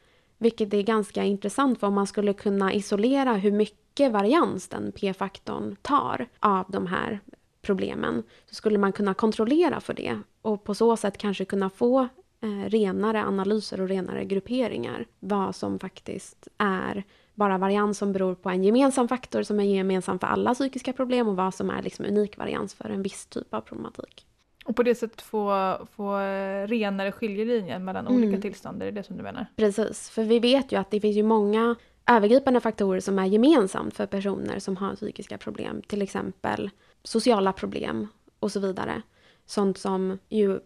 [0.43, 5.77] Vilket är ganska intressant för om man skulle kunna isolera hur mycket varians den p-faktorn
[5.83, 7.21] tar av de här
[7.61, 12.01] problemen så skulle man kunna kontrollera för det och på så sätt kanske kunna få
[12.41, 15.07] eh, renare analyser och renare grupperingar.
[15.21, 20.19] Vad som faktiskt är bara varians som beror på en gemensam faktor som är gemensam
[20.19, 23.55] för alla psykiska problem och vad som är liksom unik varians för en viss typ
[23.55, 24.27] av problematik.
[24.65, 28.23] Och på det sättet få, få eh, renare skiljelinjer mellan Mm.
[28.23, 29.47] olika tillstånd, är det det som du menar?
[29.57, 33.97] Precis, för vi vet ju att det finns ju många övergripande faktorer som är gemensamt
[33.97, 35.83] för personer som har psykiska problem.
[35.87, 36.71] Till exempel
[37.03, 38.09] sociala problem
[38.41, 39.03] och så vidare.
[39.47, 40.61] Sånt som ju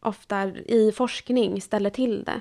[0.00, 2.40] ofta i forskning ställer till det.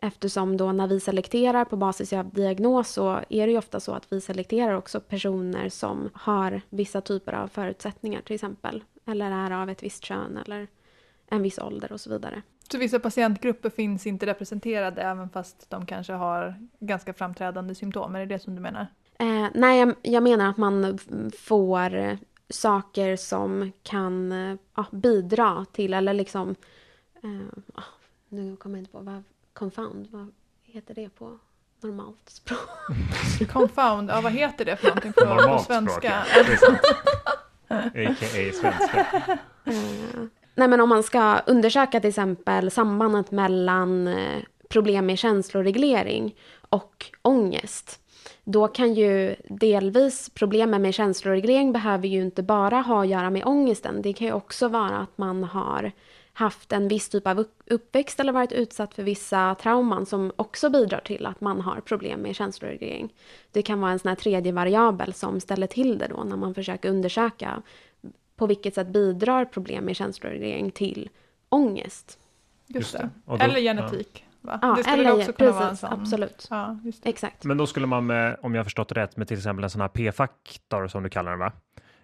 [0.00, 3.92] Eftersom då när vi selekterar på basis av diagnos så är det ju ofta så
[3.92, 8.84] att vi selekterar också personer som har vissa typer av förutsättningar till exempel.
[9.06, 10.66] Eller är av ett visst kön eller
[11.28, 12.42] en viss ålder och så vidare.
[12.72, 18.20] Så vissa patientgrupper finns inte representerade även fast de kanske har ganska framträdande symptom, är
[18.20, 18.86] det det som du menar?
[19.18, 20.98] Eh, nej, jag, jag menar att man
[21.38, 26.54] får saker som kan eh, ja, bidra till, eller liksom...
[27.22, 27.82] Eh, ah,
[28.28, 30.32] nu kommer jag inte på, vad, confound, vad
[30.62, 31.38] heter det på
[31.80, 33.48] normalt språk?
[33.52, 36.24] Confound, ja vad heter det för någonting på, på Normalt svenska?
[36.24, 37.32] språk, ja.
[37.68, 38.52] A.k.a.
[38.52, 39.06] svenska.
[40.54, 46.34] Nej, men om man ska undersöka till exempel sambandet mellan eh, problem med känsloreglering
[46.68, 48.00] och ångest.
[48.44, 53.46] Då kan ju delvis problemen med känsloreglering behöver ju inte bara ha att göra med
[53.46, 54.02] ångesten.
[54.02, 55.92] Det kan ju också vara att man har
[56.36, 60.70] haft en viss typ av upp- uppväxt eller varit utsatt för vissa trauman som också
[60.70, 63.12] bidrar till att man har problem med känsloreglering.
[63.52, 66.54] Det kan vara en sån här tredje variabel som ställer till det då när man
[66.54, 67.62] försöker undersöka
[68.36, 71.08] på vilket sätt bidrar problem med känsloreglering till
[71.48, 72.18] ångest?
[72.66, 73.10] Just, Just det.
[73.26, 74.24] då- eller genetik.
[74.40, 74.58] Va?
[74.62, 75.92] Ja, det skulle eller, också kunna precis, vara en sån.
[76.00, 76.46] absolut.
[76.50, 77.08] Ja, just det.
[77.08, 77.44] Exakt.
[77.44, 79.80] Men då skulle man med, om jag har förstått rätt, med till exempel en sån
[79.80, 81.52] här p-faktor som du kallar den va?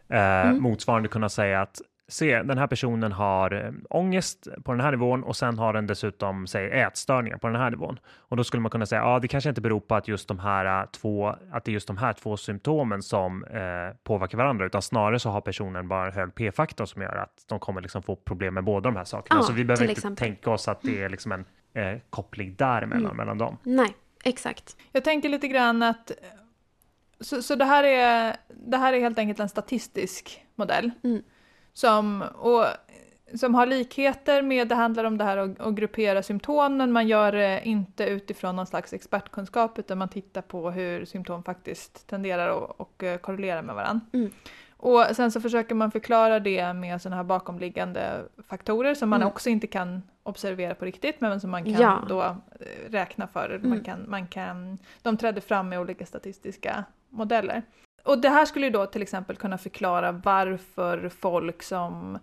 [0.08, 0.62] Eh, Mm.
[0.62, 1.80] Motsvarande kunna säga att
[2.12, 5.86] se, den här personen har eh, ångest på den här nivån och sen har den
[5.86, 7.98] dessutom, säg ätstörningar på den här nivån.
[8.16, 10.38] Och då skulle man kunna säga, ja, det kanske inte beror på att just de
[10.38, 13.60] här eh, två, att det är just de här två symptomen som eh,
[14.04, 17.58] påverkar varandra, utan snarare så har personen bara en hög p-faktor som gör att de
[17.58, 19.40] kommer liksom få problem med båda de här sakerna.
[19.40, 20.16] Ja, så vi behöver inte exempel.
[20.26, 21.44] tänka oss att det är liksom en
[21.74, 23.16] eh, koppling däremellan, Mm.
[23.16, 23.56] mellan dem.
[23.62, 24.76] Nej, exakt.
[24.92, 26.12] Jag tänker lite grann att
[27.20, 31.22] så, så det, här är, det här är helt enkelt en statistisk modell Mm.
[31.72, 32.64] Som, och,
[33.34, 37.32] som har likheter med, det handlar om det här att, att gruppera symptomen, man gör
[37.32, 42.70] det inte utifrån någon slags expertkunskap utan man tittar på hur symptom faktiskt tenderar att
[42.80, 44.06] och, eh, korrelera med varandra.
[44.12, 44.30] Mm.
[44.76, 49.28] Och sen så försöker man förklara det med sådana här bakomliggande faktorer som man Mm.
[49.28, 51.98] också inte kan observera på riktigt men som man kan Ja.
[52.08, 52.36] då eh,
[52.90, 53.58] räkna för.
[53.62, 53.84] Man Mm.
[53.84, 57.62] kan, man kan, de trädde fram med olika statistiska modeller.
[58.02, 62.18] Och det här skulle ju då till exempel kunna förklara varför folk som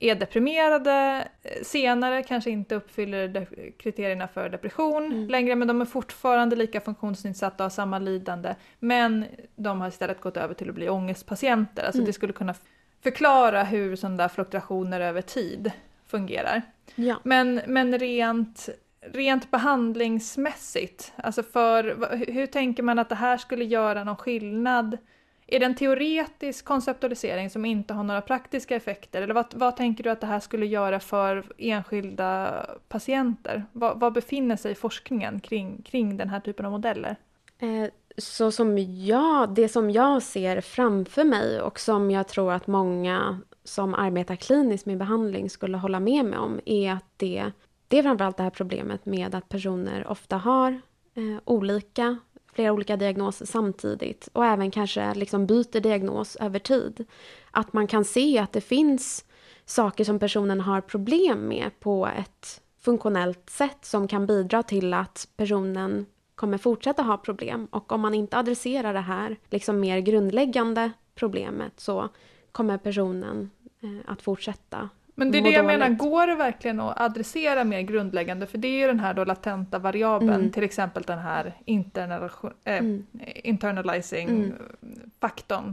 [0.00, 3.46] är deprimerade eh, senare kanske inte uppfyller
[3.78, 5.28] kriterierna för depression Mm.
[5.28, 9.24] längre men de är fortfarande lika funktionsnedsatta och har samma lidande men
[9.56, 11.82] de har istället gått över till att bli ångestpatienter.
[11.84, 12.06] Alltså Mm.
[12.06, 12.54] det skulle kunna
[13.02, 15.70] förklara hur sådana där fluktuationer över tid
[16.06, 16.62] fungerar.
[16.94, 17.20] Ja.
[17.24, 18.68] Men, men rent,
[19.12, 21.96] rent behandlingsmässigt, alltså för,
[22.32, 24.98] hur tänker man att det här skulle göra någon skillnad?
[25.46, 29.22] Är det en teoretisk konceptualisering som inte har några praktiska effekter?
[29.22, 33.64] Eller vad, vad tänker du att det här skulle göra för enskilda patienter?
[33.72, 37.16] Vad, befinner sig forskningen kring, kring den här typen av modeller?
[37.58, 42.66] Eh, Så som jag, det som jag ser framför mig och som jag tror att
[42.66, 47.52] många som arbetar kliniskt med behandling skulle hålla med mig om är att det,
[47.88, 50.70] det är framförallt det här problemet med att personer ofta har
[51.14, 52.18] eh, olika,
[52.54, 57.04] flera olika diagnoser samtidigt och även kanske liksom byter diagnos över tid.
[57.50, 59.24] Att man kan se att det finns
[59.64, 65.28] saker som personen har problem med på ett funktionellt sätt som kan bidra till att
[65.36, 67.68] personen kommer fortsätta ha problem.
[67.70, 72.08] Och om man inte adresserar det här liksom mer grundläggande problemet så
[72.52, 73.50] kommer personen
[73.82, 77.80] eh, att fortsätta men det är det jag menar, går det verkligen att adressera mer
[77.80, 78.46] grundläggande?
[78.46, 80.52] För det är ju den här då latenta variabeln, Mm.
[80.52, 82.30] till exempel den här internal,
[82.64, 83.06] eh, Mm.
[83.44, 84.52] internalizing Mm.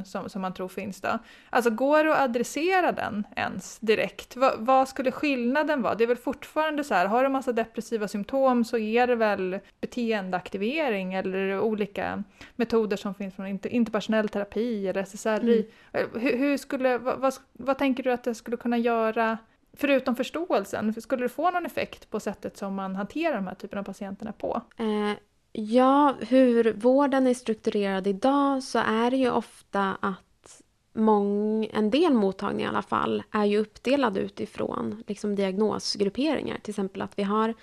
[0.06, 1.20] som, som man tror finns då.
[1.50, 4.36] Alltså går det att adressera den ens direkt?
[4.36, 5.96] Va, vad skulle skillnaden vara?
[5.96, 9.60] Det är väl fortfarande så här, har du massa depressiva symptom så är det väl
[9.82, 12.24] beteendeaktivering eller olika
[12.56, 15.54] metoder som finns från inter, interpersonell terapi eller SSRI.
[15.94, 16.06] Mm.
[16.16, 19.31] Eh, Hur, hur skulle, vad, vad, vad tänker du att det skulle kunna göra
[19.74, 23.80] Förutom förståelsen, skulle det få någon effekt på sättet som man hanterar de här typen
[23.80, 24.62] av patienterna på?
[24.78, 25.18] Eh,
[25.52, 30.62] ja, hur vården är strukturerad idag så är det ju ofta att
[30.94, 36.58] mång, en del mottagningar i alla fall är ju uppdelade utifrån liksom diagnosgrupperingar.
[36.58, 37.54] Till exempel att vi har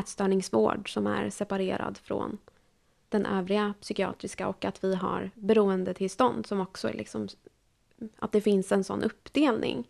[0.00, 2.38] ätstörningsvård som är separerad från
[3.08, 7.28] den övriga psykiatriska och att vi har beroendetillstånd som också är liksom
[8.18, 9.88] att det finns en sån uppdelning.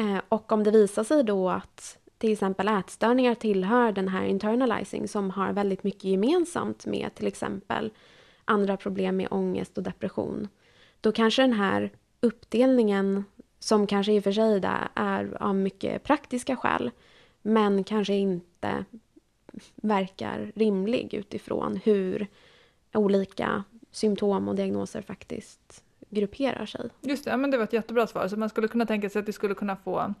[0.00, 5.08] Eh, och om det visar sig då att till exempel ätstörningar tillhör den här internalizing
[5.08, 7.92] som har väldigt mycket gemensamt med till exempel
[8.44, 10.48] andra problem med ångest och depression.
[11.00, 13.24] Då kanske den här uppdelningen,
[13.58, 14.62] som kanske i och för sig
[14.94, 16.90] är av mycket praktiska skäl,
[17.42, 18.84] men kanske inte
[19.74, 22.26] verkar rimlig utifrån hur
[22.94, 26.90] olika symptom och diagnoser faktiskt grupperar sig.
[27.00, 28.28] Just det, ja, men det var ett jättebra svar.
[28.28, 30.14] Så man skulle kunna tänka sig att det skulle kunna få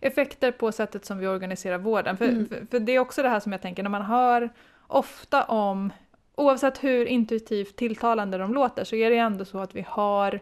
[0.00, 2.16] effekter på sättet som vi organiserar vården.
[2.16, 2.48] För, Mm.
[2.48, 4.50] för, för det är också det här som jag tänker, när man hör
[4.86, 5.92] ofta om,
[6.34, 10.40] oavsett hur intuitivt tilltalande de låter, så är det ändå så att vi har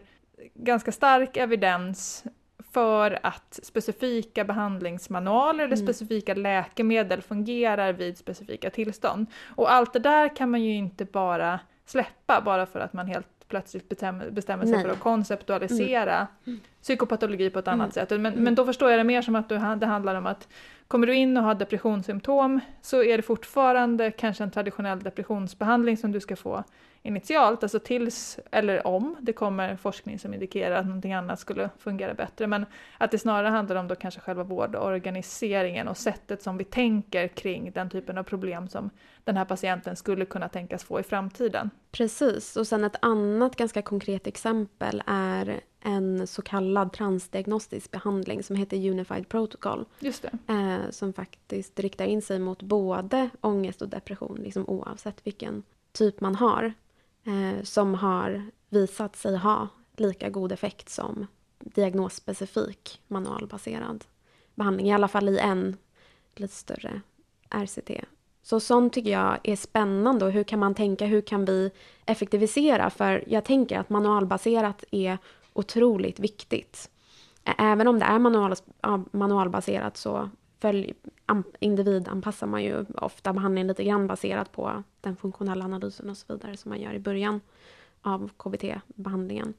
[0.53, 2.23] ganska stark evidens
[2.73, 5.87] för att specifika behandlingsmanualer eller Mm.
[5.87, 9.25] specifika läkemedel fungerar vid specifika tillstånd.
[9.55, 13.27] Och allt det där kan man ju inte bara släppa bara för att man helt
[13.51, 14.31] plötsligt bestämmer,
[14.65, 14.83] sig Nej.
[14.83, 16.59] för att konceptualisera Mm.
[16.81, 18.07] psykopatologi på ett annat Mm.
[18.07, 18.09] sätt.
[18.21, 18.43] Men, Mm.
[18.43, 20.47] men då förstår jag det mer som att du, det handlar om att
[20.87, 26.11] kommer du in och har depressionssymptom så är det fortfarande kanske en traditionell depressionsbehandling som
[26.11, 26.63] du ska få
[27.03, 32.13] initialt, alltså tills eller om det kommer forskning som indikerar att någonting annat skulle fungera
[32.13, 32.47] bättre.
[32.47, 32.65] Men
[32.97, 37.71] att det snarare handlar om då kanske själva vårdorganiseringen och sättet som vi tänker kring
[37.71, 38.89] den typen av problem som
[39.23, 41.69] den här patienten skulle kunna tänkas få i framtiden.
[41.91, 48.55] Precis, och sen ett annat ganska konkret exempel är en så kallad transdiagnostisk behandling som
[48.55, 49.85] heter Unified Protocol.
[49.99, 50.53] Just det.
[50.53, 56.21] Eh, som faktiskt riktar in sig mot både ångest och depression, liksom oavsett vilken typ
[56.21, 56.73] man har.
[57.23, 59.67] Eh, som har visat sig ha
[59.97, 61.27] lika god effekt som
[61.59, 64.05] diagnosspecifik manualbaserad
[64.55, 64.87] behandling.
[64.87, 65.77] I alla fall i en
[66.35, 67.01] lite större
[67.49, 67.91] RCT.
[68.43, 71.71] Så sånt tycker jag är spännande och hur kan man tänka, hur kan vi
[72.05, 72.89] effektivisera?
[72.89, 75.17] För jag tänker att manualbaserat är
[75.53, 76.89] otroligt viktigt.
[77.57, 78.55] Även om det är manual,
[79.11, 80.29] manualbaserat så
[80.61, 80.93] följ,
[81.59, 86.57] individanpassar man ju ofta behandlingen lite grann baserat på den funktionella analysen och så vidare
[86.57, 87.41] som man gör i början
[88.01, 89.53] av KBT-behandlingen.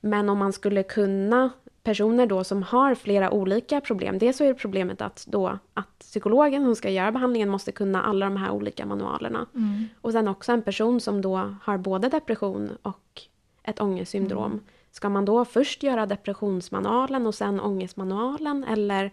[0.00, 1.50] Men om man skulle kunna
[1.82, 4.18] personer då som har flera olika problem.
[4.18, 8.26] Dels så är problemet att, då, att psykologen som ska göra behandlingen måste kunna alla
[8.26, 9.46] de här olika manualerna.
[9.54, 9.84] Mm.
[10.00, 13.22] Och sen också en person som då har både depression och
[13.62, 14.52] ett ångestsyndrom.
[14.52, 14.64] Mm.
[14.90, 18.64] Ska man då först göra depressionsmanualen och sen ångestmanualen?
[18.64, 19.10] Eller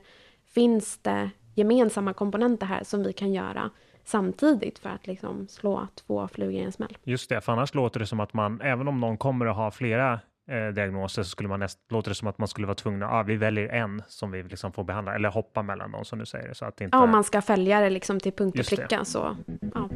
[0.53, 3.69] finns det gemensamma komponenter här som vi kan göra
[4.03, 6.97] samtidigt för att liksom slå två flugor i en smäll?
[7.03, 9.71] Just det, för annars låter det som att man, även om någon kommer att ha
[9.71, 13.09] flera eh, diagnoser så skulle man näst, låter det som att man skulle vara tvungna,
[13.09, 16.25] ah, vi väljer en som vi liksom får behandla, eller hoppa mellan dem som du
[16.25, 16.53] säger.
[16.53, 16.97] Så att inte...
[16.97, 19.37] Ja, om man ska följa det liksom till punkt och pricka så.
[19.73, 19.89] Ja.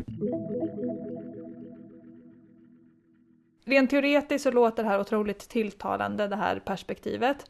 [3.65, 7.45] Rent teoretiskt så låter det här otroligt tilltalande, det här perspektivet.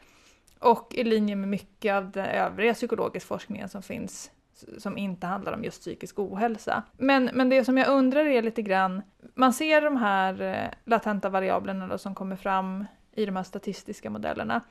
[0.60, 4.32] Och i linje med mycket av den övriga psykologiska forskningen som finns
[4.78, 6.84] som inte handlar om just psykisk ohälsa.
[6.98, 9.02] Men, men det som jag undrar är lite grann,
[9.36, 12.86] man ser de här eh, latenta variablerna då som kommer fram
[13.16, 14.62] i de här statistiska modellerna.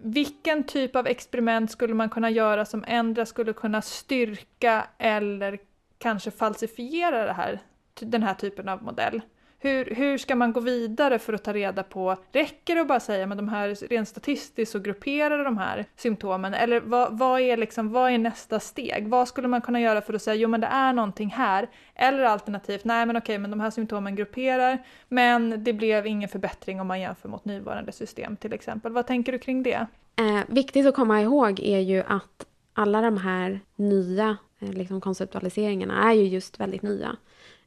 [0.00, 5.58] Vilken typ av experiment skulle man kunna göra som ändra skulle kunna styrka eller
[5.98, 7.60] kanske falsifiera det här,
[8.00, 9.20] den här typen av modell?
[9.60, 13.00] Hur, hur ska man gå vidare för att ta reda på, räcker det att bara
[13.00, 17.56] säga men de här rent statistiskt så grupperar de här symptomen eller vad, vad, är
[17.56, 19.08] liksom, vad är nästa steg?
[19.08, 22.22] Vad skulle man kunna göra för att säga jo men det är någonting här eller
[22.22, 24.78] alternativt nej men okej men de här symptomen grupperar
[25.08, 28.92] men det blev ingen förbättring om man jämför mot nuvarande system till exempel.
[28.92, 29.86] Vad tänker du kring det?
[30.16, 36.10] Eh, viktigt att komma ihåg är ju att alla de här nya eh, liksom konceptualiseringarna
[36.10, 37.16] är ju just väldigt nya.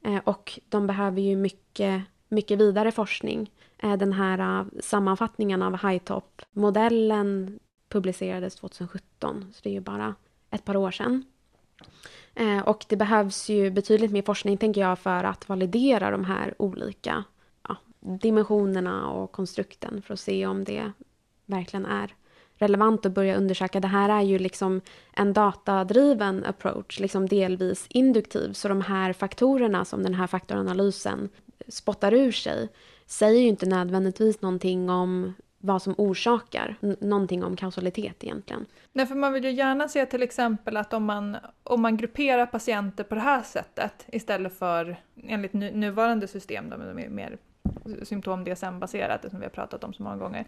[0.03, 3.51] Eh, och de behöver ju mycket, mycket vidare forskning.
[3.77, 10.15] Eh, den här eh, sammanfattningen av Hightop-modellen publicerades 2017, så det är ju bara
[10.49, 11.25] ett par år sedan.
[12.65, 17.23] Och det behövs ju betydligt mer forskning, tänker jag, för att validera de här olika
[17.67, 20.91] ja, dimensionerna och konstrukten för att se om det
[21.45, 22.15] verkligen är
[22.61, 23.79] relevant att börja undersöka.
[23.79, 24.81] Det här är ju liksom
[25.13, 28.53] en datadriven approach, liksom delvis induktiv.
[28.53, 31.29] Så de här faktorerna som den här faktoranalysen
[31.67, 32.69] spottar ur sig
[33.05, 38.65] säger ju inte nödvändigtvis någonting om vad som orsakar, någonting om kausalitet egentligen.
[38.93, 42.45] Nej, för man vill ju gärna se till exempel att om man, om man grupperar
[42.45, 47.37] patienter på det här sättet istället för enligt nu, nuvarande system, de är mer
[48.03, 50.45] symptom DSM-baserat, som vi har pratat om så många gånger.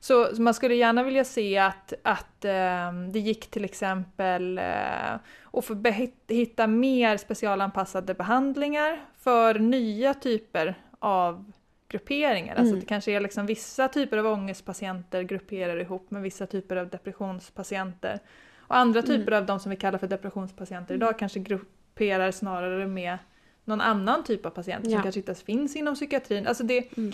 [0.00, 5.14] Så, så man skulle gärna vilja se att, att eh, det gick till exempel eh,
[5.52, 5.82] att få
[6.28, 11.52] hitta mer specialanpassade behandlingar för nya typer av
[11.88, 12.54] grupperingar.
[12.54, 12.72] Alltså mm.
[12.72, 16.88] Alltså det kanske är liksom vissa typer av ångestpatienter grupperar ihop med vissa typer av
[16.88, 18.18] depressionspatienter.
[18.58, 19.10] Och andra mm.
[19.10, 19.42] typer mm.
[19.42, 21.18] av de som vi kallar för depressionspatienter idag mm.
[21.18, 23.18] kanske grupperar snarare med
[23.66, 24.96] någon annan typ av patienter ja.
[24.96, 26.46] som kanske inte ens finns inom psykiatrin.
[26.46, 27.12] Alltså det, mm.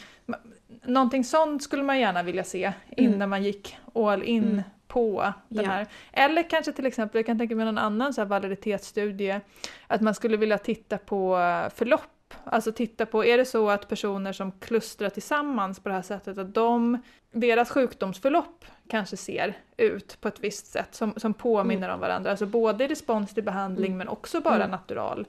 [0.85, 3.31] Någonting sånt skulle man gärna vilja se innan mm.
[3.31, 4.63] man gick all in mm.
[4.89, 5.71] på den ja.
[5.71, 5.87] här.
[6.13, 9.41] Eller kanske till exempel, jag kan tänka mig någon annan så här validitetsstudie,
[9.87, 11.37] att man skulle vilja titta på
[11.75, 16.03] förlopp Alltså titta på, är det så att personer som klustrar tillsammans på det här
[16.03, 16.99] sättet, att de,
[17.31, 21.95] deras sjukdomsförlopp kanske ser ut på ett visst sätt som, som påminner mm.
[21.95, 22.31] om varandra.
[22.31, 23.99] Alltså både respons till behandling mm.
[23.99, 24.71] men också bara mm.
[24.71, 25.27] natural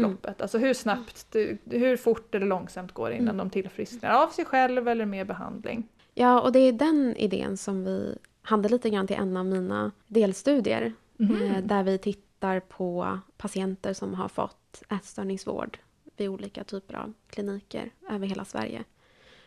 [0.00, 0.24] förloppet.
[0.24, 0.36] Mm.
[0.38, 3.48] Alltså hur snabbt, hur fort eller långsamt går det innan mm.
[3.48, 5.88] de tillfrisknar av sig själv eller med behandling.
[6.14, 9.92] Ja, och det är den idén som vi hade lite grann till en av mina
[10.06, 10.92] delstudier.
[11.18, 11.66] Mm.
[11.66, 15.78] Där vi tittar på patienter som har fått ätstörningsvård
[16.16, 18.84] vid olika typer av kliniker över hela Sverige.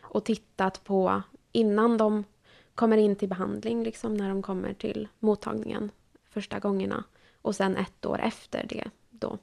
[0.02, 1.22] Och tittat på
[1.52, 2.24] innan de
[2.74, 5.90] kommer in till behandling, liksom när de kommer till mottagningen
[6.30, 7.04] första gångerna.
[7.42, 9.38] Och sen ett år efter det då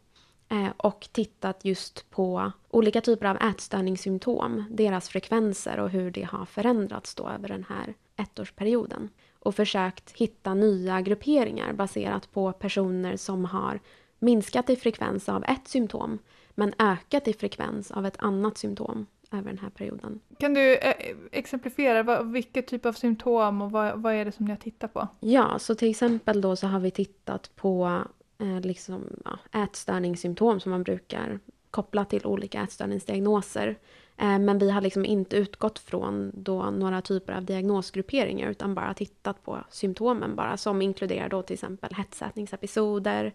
[0.77, 7.15] och tittat just på olika typer av ätstörningssymptom, deras frekvenser och hur det har förändrats
[7.15, 9.09] då över den här ettårsperioden.
[9.39, 13.79] Och försökt hitta nya grupperingar baserat på personer som har
[14.19, 16.19] minskat i frekvens av ett symptom
[16.49, 20.19] men ökat i frekvens av ett annat symptom över den här perioden.
[20.39, 20.95] Kan du eh,
[21.31, 24.93] exemplifiera vad, vilket typ av symptom och vad, vad är det som ni har tittat
[24.93, 25.07] på?
[25.19, 28.01] Ja, så till exempel då så har vi tittat på
[28.37, 31.39] eh, liksom, ja, ätstörningssymptom som man brukar
[31.71, 33.77] koppla till olika ätstörningsdiagnoser.
[34.17, 38.93] Eh, men vi har liksom inte utgått från då några typer av diagnosgrupperingar utan bara
[38.93, 43.33] tittat på symptomen bara som inkluderar då till exempel hetsätningsepisoder,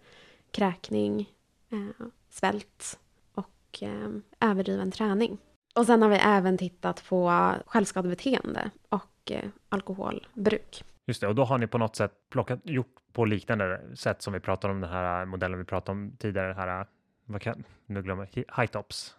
[0.51, 1.31] kräkning,
[1.71, 2.99] eh, svält
[3.35, 4.09] och eh,
[4.41, 5.39] överdriven träning.
[5.75, 10.85] Och sen har vi även tittat på självskadebeteende och eh, alkoholbruk.
[11.07, 14.33] Just det, och då har ni på något sätt plockat, gjort på liknande sätt som
[14.33, 16.87] vi pratade om den här modellen vi pratade om tidigare, den här,
[17.25, 19.15] vad kan, nu glömmer jag, high tops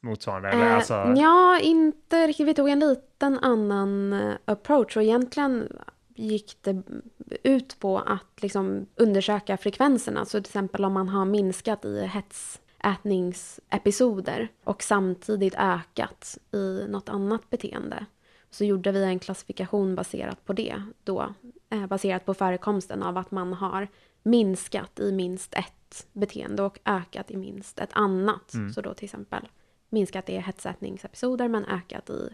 [0.00, 0.48] motsvarande?
[0.48, 0.66] Eller?
[0.66, 2.48] Eh, alltså, Ja, inte riktigt.
[2.48, 5.68] Vi tog en liten annan eh, approach och egentligen
[6.14, 6.82] gick det
[7.42, 10.24] ut på att liksom undersöka frekvenserna.
[10.24, 17.50] Så till exempel om man har minskat i hetsätningsepisoder och samtidigt ökat i något annat
[17.50, 18.06] beteende.
[18.50, 21.30] Så gjorde vi en klassifikation baserat på det då, eh,
[21.88, 23.88] baserat på förekomsten av att man har
[24.22, 28.54] minskat i minst ett beteende och ökat i minst ett annat.
[28.54, 28.72] Mm.
[28.72, 29.48] Så då till exempel
[29.88, 32.28] minskat i hetsätningsepisoder men ökat i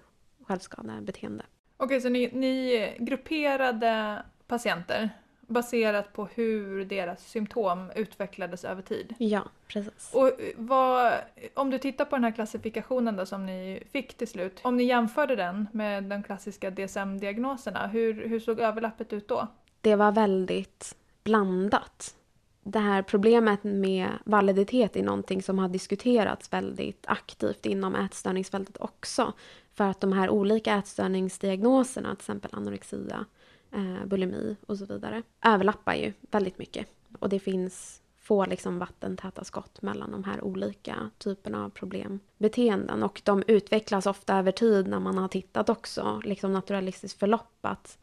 [0.47, 1.45] självskadebeteende.
[1.77, 5.11] Okej, så ni, ni grupperade patienter
[5.49, 9.15] baserat på hur deras symptom utvecklades över tid.
[9.19, 10.11] Ja, precis.
[10.15, 11.13] Och vad,
[11.55, 14.85] om du tittar på den här klassifikationen då som ni fick till slut, om ni
[14.85, 19.47] jämförde den med de klassiska DSM-diagnoserna, hur, hur såg överlappet ut då?
[19.81, 22.15] Det var väldigt blandat.
[22.63, 29.33] Det här problemet med validitet är någonting som har diskuterats väldigt aktivt inom ätstörningsfältet också.
[29.75, 33.25] För att de här olika ätstörningsdiagnoserna, till exempel anorexia,
[33.73, 36.87] eh, bulimi och så vidare, överlappar ju väldigt mycket.
[37.19, 43.03] Och det finns få liksom vattentäta skott mellan de här olika typerna av problembeteenden.
[43.03, 47.99] Och de utvecklas ofta över tid när man har tittat också, liksom naturalistiskt förlopp, att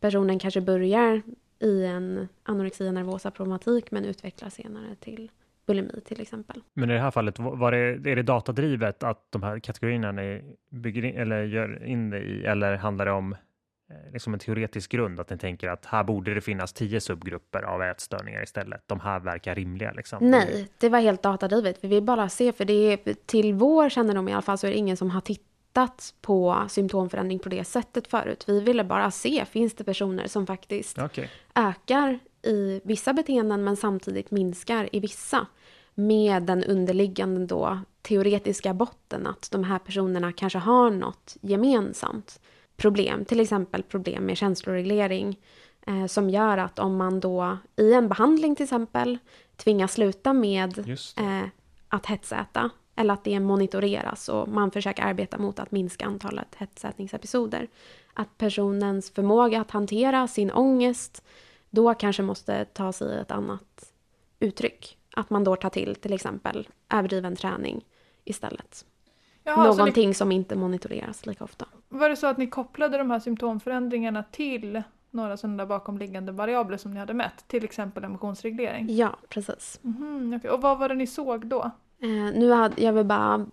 [0.00, 1.22] personen kanske börjar
[1.58, 5.30] i en anorexia nervosa problematik men utvecklas senare till
[5.66, 6.62] bulimi till exempel.
[6.74, 10.56] Men i det här fallet, var det, är det datadrivet att de här kategorierna ni
[10.70, 13.36] bygger in, eller gör in det i, eller handlar det om
[14.12, 17.82] liksom en teoretisk grund, att ni tänker att här borde det finnas tio subgrupper av
[17.82, 18.82] ätstörningar istället.
[18.86, 19.92] De här verkar rimliga.
[19.92, 20.30] Liksom.
[20.30, 21.78] Nej, det var helt datadrivet.
[21.80, 24.70] Vi vill bara se, för det är, till vår kännedom i alla fall så är
[24.70, 28.44] det ingen som har tittat på symptomförändring på det sättet förut.
[28.46, 31.30] Vi ville bara se, finns det personer som faktiskt Okej.
[31.54, 35.46] ökar i vissa beteenden men samtidigt minskar i vissa.
[35.98, 42.40] Med den underliggande då teoretiska botten att de här personerna kanske har något gemensamt
[42.76, 43.24] problem.
[43.24, 45.38] Till exempel problem med känsloreglering.
[45.86, 49.18] Eh, som gör att om man då i en behandling till exempel
[49.56, 50.78] tvingas sluta med
[51.16, 51.48] eh,
[51.88, 57.68] att hetsäta eller att det monitoreras och man försöker arbeta mot att minska antalet hetsätningsepisoder.
[58.14, 61.24] Att personens förmåga att hantera sin ångest
[61.70, 63.92] då kanske måste ta sig ett annat
[64.40, 64.98] uttryck.
[65.14, 67.84] Att man då tar till till exempel överdriven träning
[68.24, 68.84] istället.
[69.46, 71.66] Jaha, så ni, Någonting som inte monitoreras lika ofta.
[71.88, 76.76] var det så att ni kopplade de här symptomförändringarna till några sådana där bakomliggande variabler
[76.76, 77.44] som ni hade mätt?
[77.48, 78.96] Till exempel emotionsreglering?
[78.96, 79.78] Ja, precis.
[79.82, 80.50] Mhm, okej.
[80.50, 81.70] Och vad var det ni såg då?
[82.02, 83.46] Eh, nu hade jag vill bara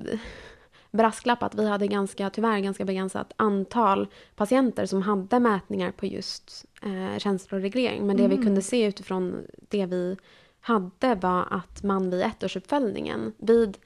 [0.92, 6.66] brasklapp att vi hade ganska, tyvärr ganska begränsat antal patienter som hade mätningar på just
[6.82, 8.08] eh, känsloreglering.
[8.08, 8.46] Men det vi Mm.
[8.46, 10.18] kunde se utifrån det vi
[10.62, 13.78] hade var att man vid ettårsuppföljningen, vid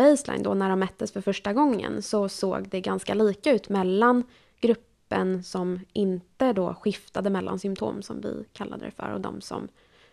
[0.00, 4.24] baseline då när de mättes för första gången, så såg det ganska lika ut mellan
[4.60, 9.68] gruppen som inte då skiftade mellan symptom, som vi kallade det för, och de som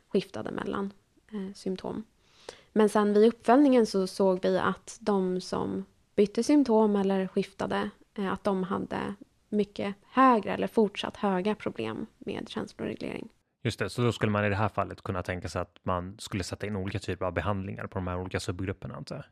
[0.08, 0.94] skiftade mellan
[1.32, 2.04] eh, symptom.
[2.74, 5.86] Men sen vid uppföljningen så såg vi att de som
[6.16, 9.16] bytte symptom eller skiftade, eh, att de hade
[9.50, 13.30] mycket högre eller fortsatt höga problem med känsloreglering.
[13.64, 16.16] Just det, så då skulle man i det här fallet kunna tänka sig att man
[16.20, 19.26] skulle sätta in olika typer av behandlingar på de här olika subgrupperna, antar jag.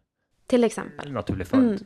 [0.47, 1.11] Till exempel.
[1.11, 1.65] Naturlig följd.
[1.65, 1.83] Mm.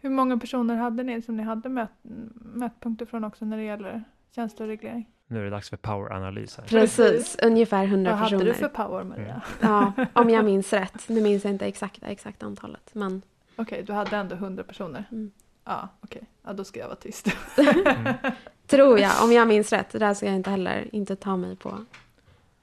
[0.00, 1.90] Hur många personer hade ni som ni hade mät,
[2.34, 5.08] mätpunkter från också när det gäller känsloreglering?
[5.26, 6.64] Nu är det dags för poweranalys här.
[6.64, 8.44] Precis, ungefär 100 Vad hade personer.
[8.44, 9.42] du för power Maria?
[9.60, 11.08] Ja, om jag minns rätt.
[11.08, 12.90] Nu minns jag inte exakta exakt antalet.
[12.92, 13.22] Men
[13.56, 15.04] Okej, du hade ändå 100 personer?
[15.12, 15.30] Mm.
[15.64, 16.22] Ja, okej.
[16.42, 17.28] Ja, då ska jag vara tyst.
[17.58, 18.14] Mm.
[18.66, 19.90] tror jag, om jag minns rätt.
[19.90, 21.84] Det där ska jag inte heller inte ta mig på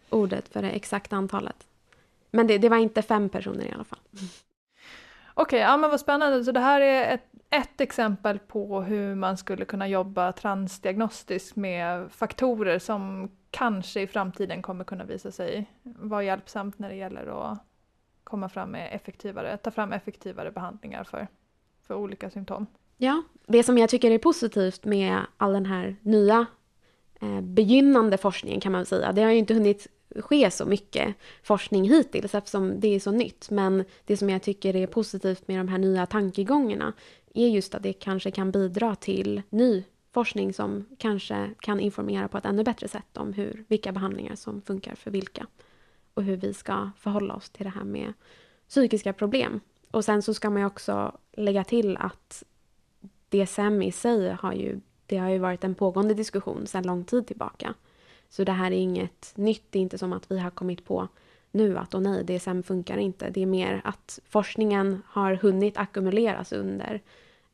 [0.10, 1.68] ordet för det exakta antalet.
[2.32, 4.00] Men det, det var inte fem personer i alla fall.
[5.42, 6.44] Okej, ja men vad spännande.
[6.44, 12.12] Så det här är ett, ett exempel på hur man skulle kunna jobba transdiagnostiskt med
[12.12, 17.60] faktorer som kanske i framtiden kommer kunna visa sig vara hjälpsamt när det gäller att
[18.24, 21.28] komma fram med effektivare, ta fram effektivare behandlingar för,
[21.88, 22.66] för olika symptom.
[22.98, 26.46] Ja, det som jag tycker är positivt med all den här nya
[27.22, 31.90] eh, begynnande forskningen kan man säga, det har ju inte hunnit ske så mycket forskning
[31.90, 33.50] hittills eftersom det är så nytt.
[33.50, 36.94] Men det som jag tycker är positivt med de här nya tankegångarna
[37.34, 42.38] är just att det kanske kan bidra till ny forskning som kanske kan informera på
[42.38, 45.48] ett ännu bättre sätt om hur, vilka behandlingar som funkar för vilka
[46.14, 48.14] och hur vi ska förhålla oss till det här med
[48.68, 49.60] psykiska problem.
[49.92, 52.44] Och sen så ska man ju också lägga till att
[53.30, 57.28] DSM i sig har ju, det har ju varit en pågående diskussion sedan lång tid
[57.28, 57.74] tillbaka.
[58.30, 61.08] Så det här är inget nytt, det är inte som att vi har kommit på
[61.52, 63.30] nu att åh nej, DSM funkar inte.
[63.30, 67.02] Det är mer att forskningen har hunnit ackumuleras under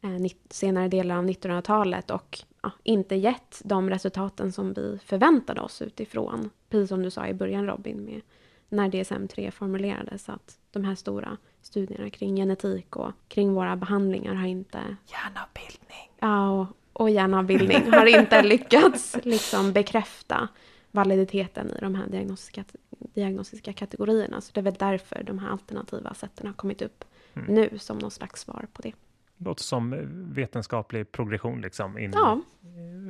[0.02, 5.82] eh, senare delar av 1900-talet och ja, inte gett de resultaten som vi förväntade oss
[5.82, 8.22] utifrån, precis som du sa i början Robin, med
[8.70, 14.48] när DSM-3 formulerades, att de här stora studierna kring genetik och kring våra behandlingar har
[14.48, 14.80] inte...
[15.08, 16.12] Hjärnavbildning.
[16.20, 20.48] Ja, och, och hjärnavbildning har inte lyckats liksom bekräfta
[20.92, 24.42] validiteten i de här diagnostiska, diagnostiska kategorierna.
[24.42, 27.56] Så det är väl därför de här alternativa sätten har kommit upp mm.
[27.56, 28.94] nu som någon slags svar på det.
[29.38, 29.96] Låter som
[30.34, 32.42] vetenskaplig progression liksom in, ja.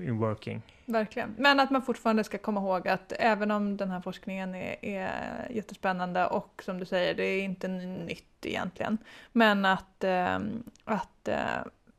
[0.03, 0.61] in working.
[0.85, 1.35] Verkligen.
[1.37, 5.47] Men att man fortfarande ska komma ihåg att även om den här forskningen är, är
[5.49, 8.97] jättespännande och som du säger, det är inte nytt egentligen.
[9.31, 10.39] Men att, äh,
[10.85, 11.37] att äh,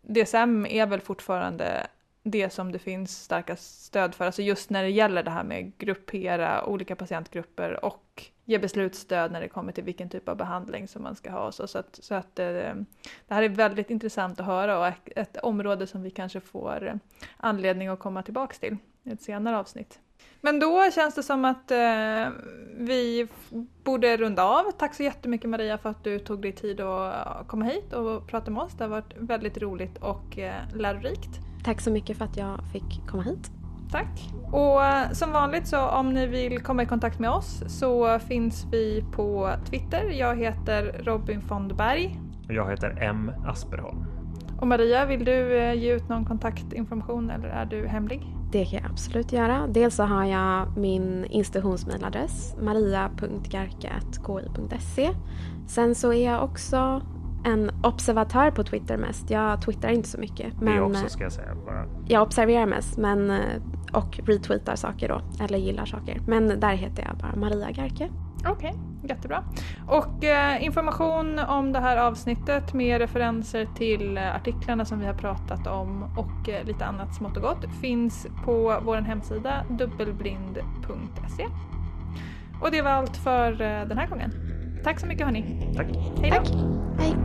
[0.06, 1.86] DSM är väl fortfarande
[2.22, 5.78] det som det finns starkast stöd för, alltså just när det gäller det här med
[5.78, 11.02] gruppera olika patientgrupper och ge beslutsstöd när det kommer till vilken typ av behandling som
[11.02, 11.52] man ska ha.
[11.52, 12.46] Så, så att, så att eh,
[13.26, 16.98] det här är väldigt intressant att höra och ett område som vi kanske får
[17.36, 19.98] anledning att komma tillbaks till i ett senare avsnitt.
[20.40, 22.28] Men då känns det som att eh,
[22.78, 23.28] vi
[23.84, 24.70] borde runda av.
[24.70, 28.50] Tack så jättemycket Maria för att du tog dig tid att komma hit och prata
[28.50, 28.72] med oss.
[28.78, 31.30] Det har varit väldigt roligt och eh, lärorikt.
[31.64, 33.50] Tack så mycket för att jag fick komma hit.
[33.92, 34.30] Tack.
[34.52, 38.66] Och eh, som vanligt så om ni vill komma i kontakt med oss så finns
[38.72, 40.10] vi på Twitter.
[40.10, 42.20] Jag heter Robin Fondberg.
[42.48, 44.04] Och jag heter M Asperholm.
[44.60, 48.35] Och Maria, vill du eh, ge ut någon kontaktinformation eller är du hemlig?
[48.52, 49.66] Det kan jag absolut göra.
[49.66, 55.10] Dels så har jag min institutionsmailadress maria.garka.ki.se.
[55.68, 57.02] Sen så är jag också
[57.44, 59.30] en observatör på Twitter mest.
[59.30, 60.60] Jag twittrar inte så mycket.
[60.60, 61.54] Men det också ska jag säga.
[61.66, 61.86] Bara.
[62.08, 63.38] Jag observerar mest men, eh,
[63.92, 66.20] och retweetar saker då, eller gillar saker.
[66.26, 68.10] Men där heter jag bara Maria Garke.
[68.48, 69.44] Okej, okay, jättebra.
[69.86, 75.14] Och eh, information om det här avsnittet med referenser till eh, artiklarna som vi har
[75.14, 81.46] pratat om och eh, lite annat smått och gott finns på vår hemsida dubbelblind.se.
[82.60, 84.32] Och det var allt för eh, den här gången.
[84.84, 85.72] Tack så mycket hörni.
[85.76, 85.86] Tack.
[86.20, 86.36] Hej då.
[86.36, 86.48] Tack.
[86.98, 87.16] Hej.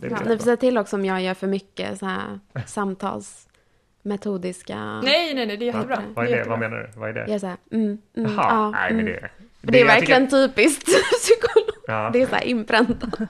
[0.00, 5.00] Ja, ni får säga till också om jag gör för mycket så här samtalsmetodiska...
[5.04, 5.96] Nej, nej, nej, det är jättebra.
[5.96, 6.44] Ja, vad är det?
[6.48, 6.90] Vad menar du?
[7.00, 7.20] Vad är det?
[7.20, 9.12] Jag är så här, mm, mm, Jaha, ja, nej men mm.
[9.12, 9.30] det...
[9.62, 10.48] Det, det är verkligen tycker...
[10.48, 10.84] typiskt
[11.20, 11.70] psykolog.
[11.86, 12.10] Ja.
[12.12, 13.20] Det är så här inpräntat.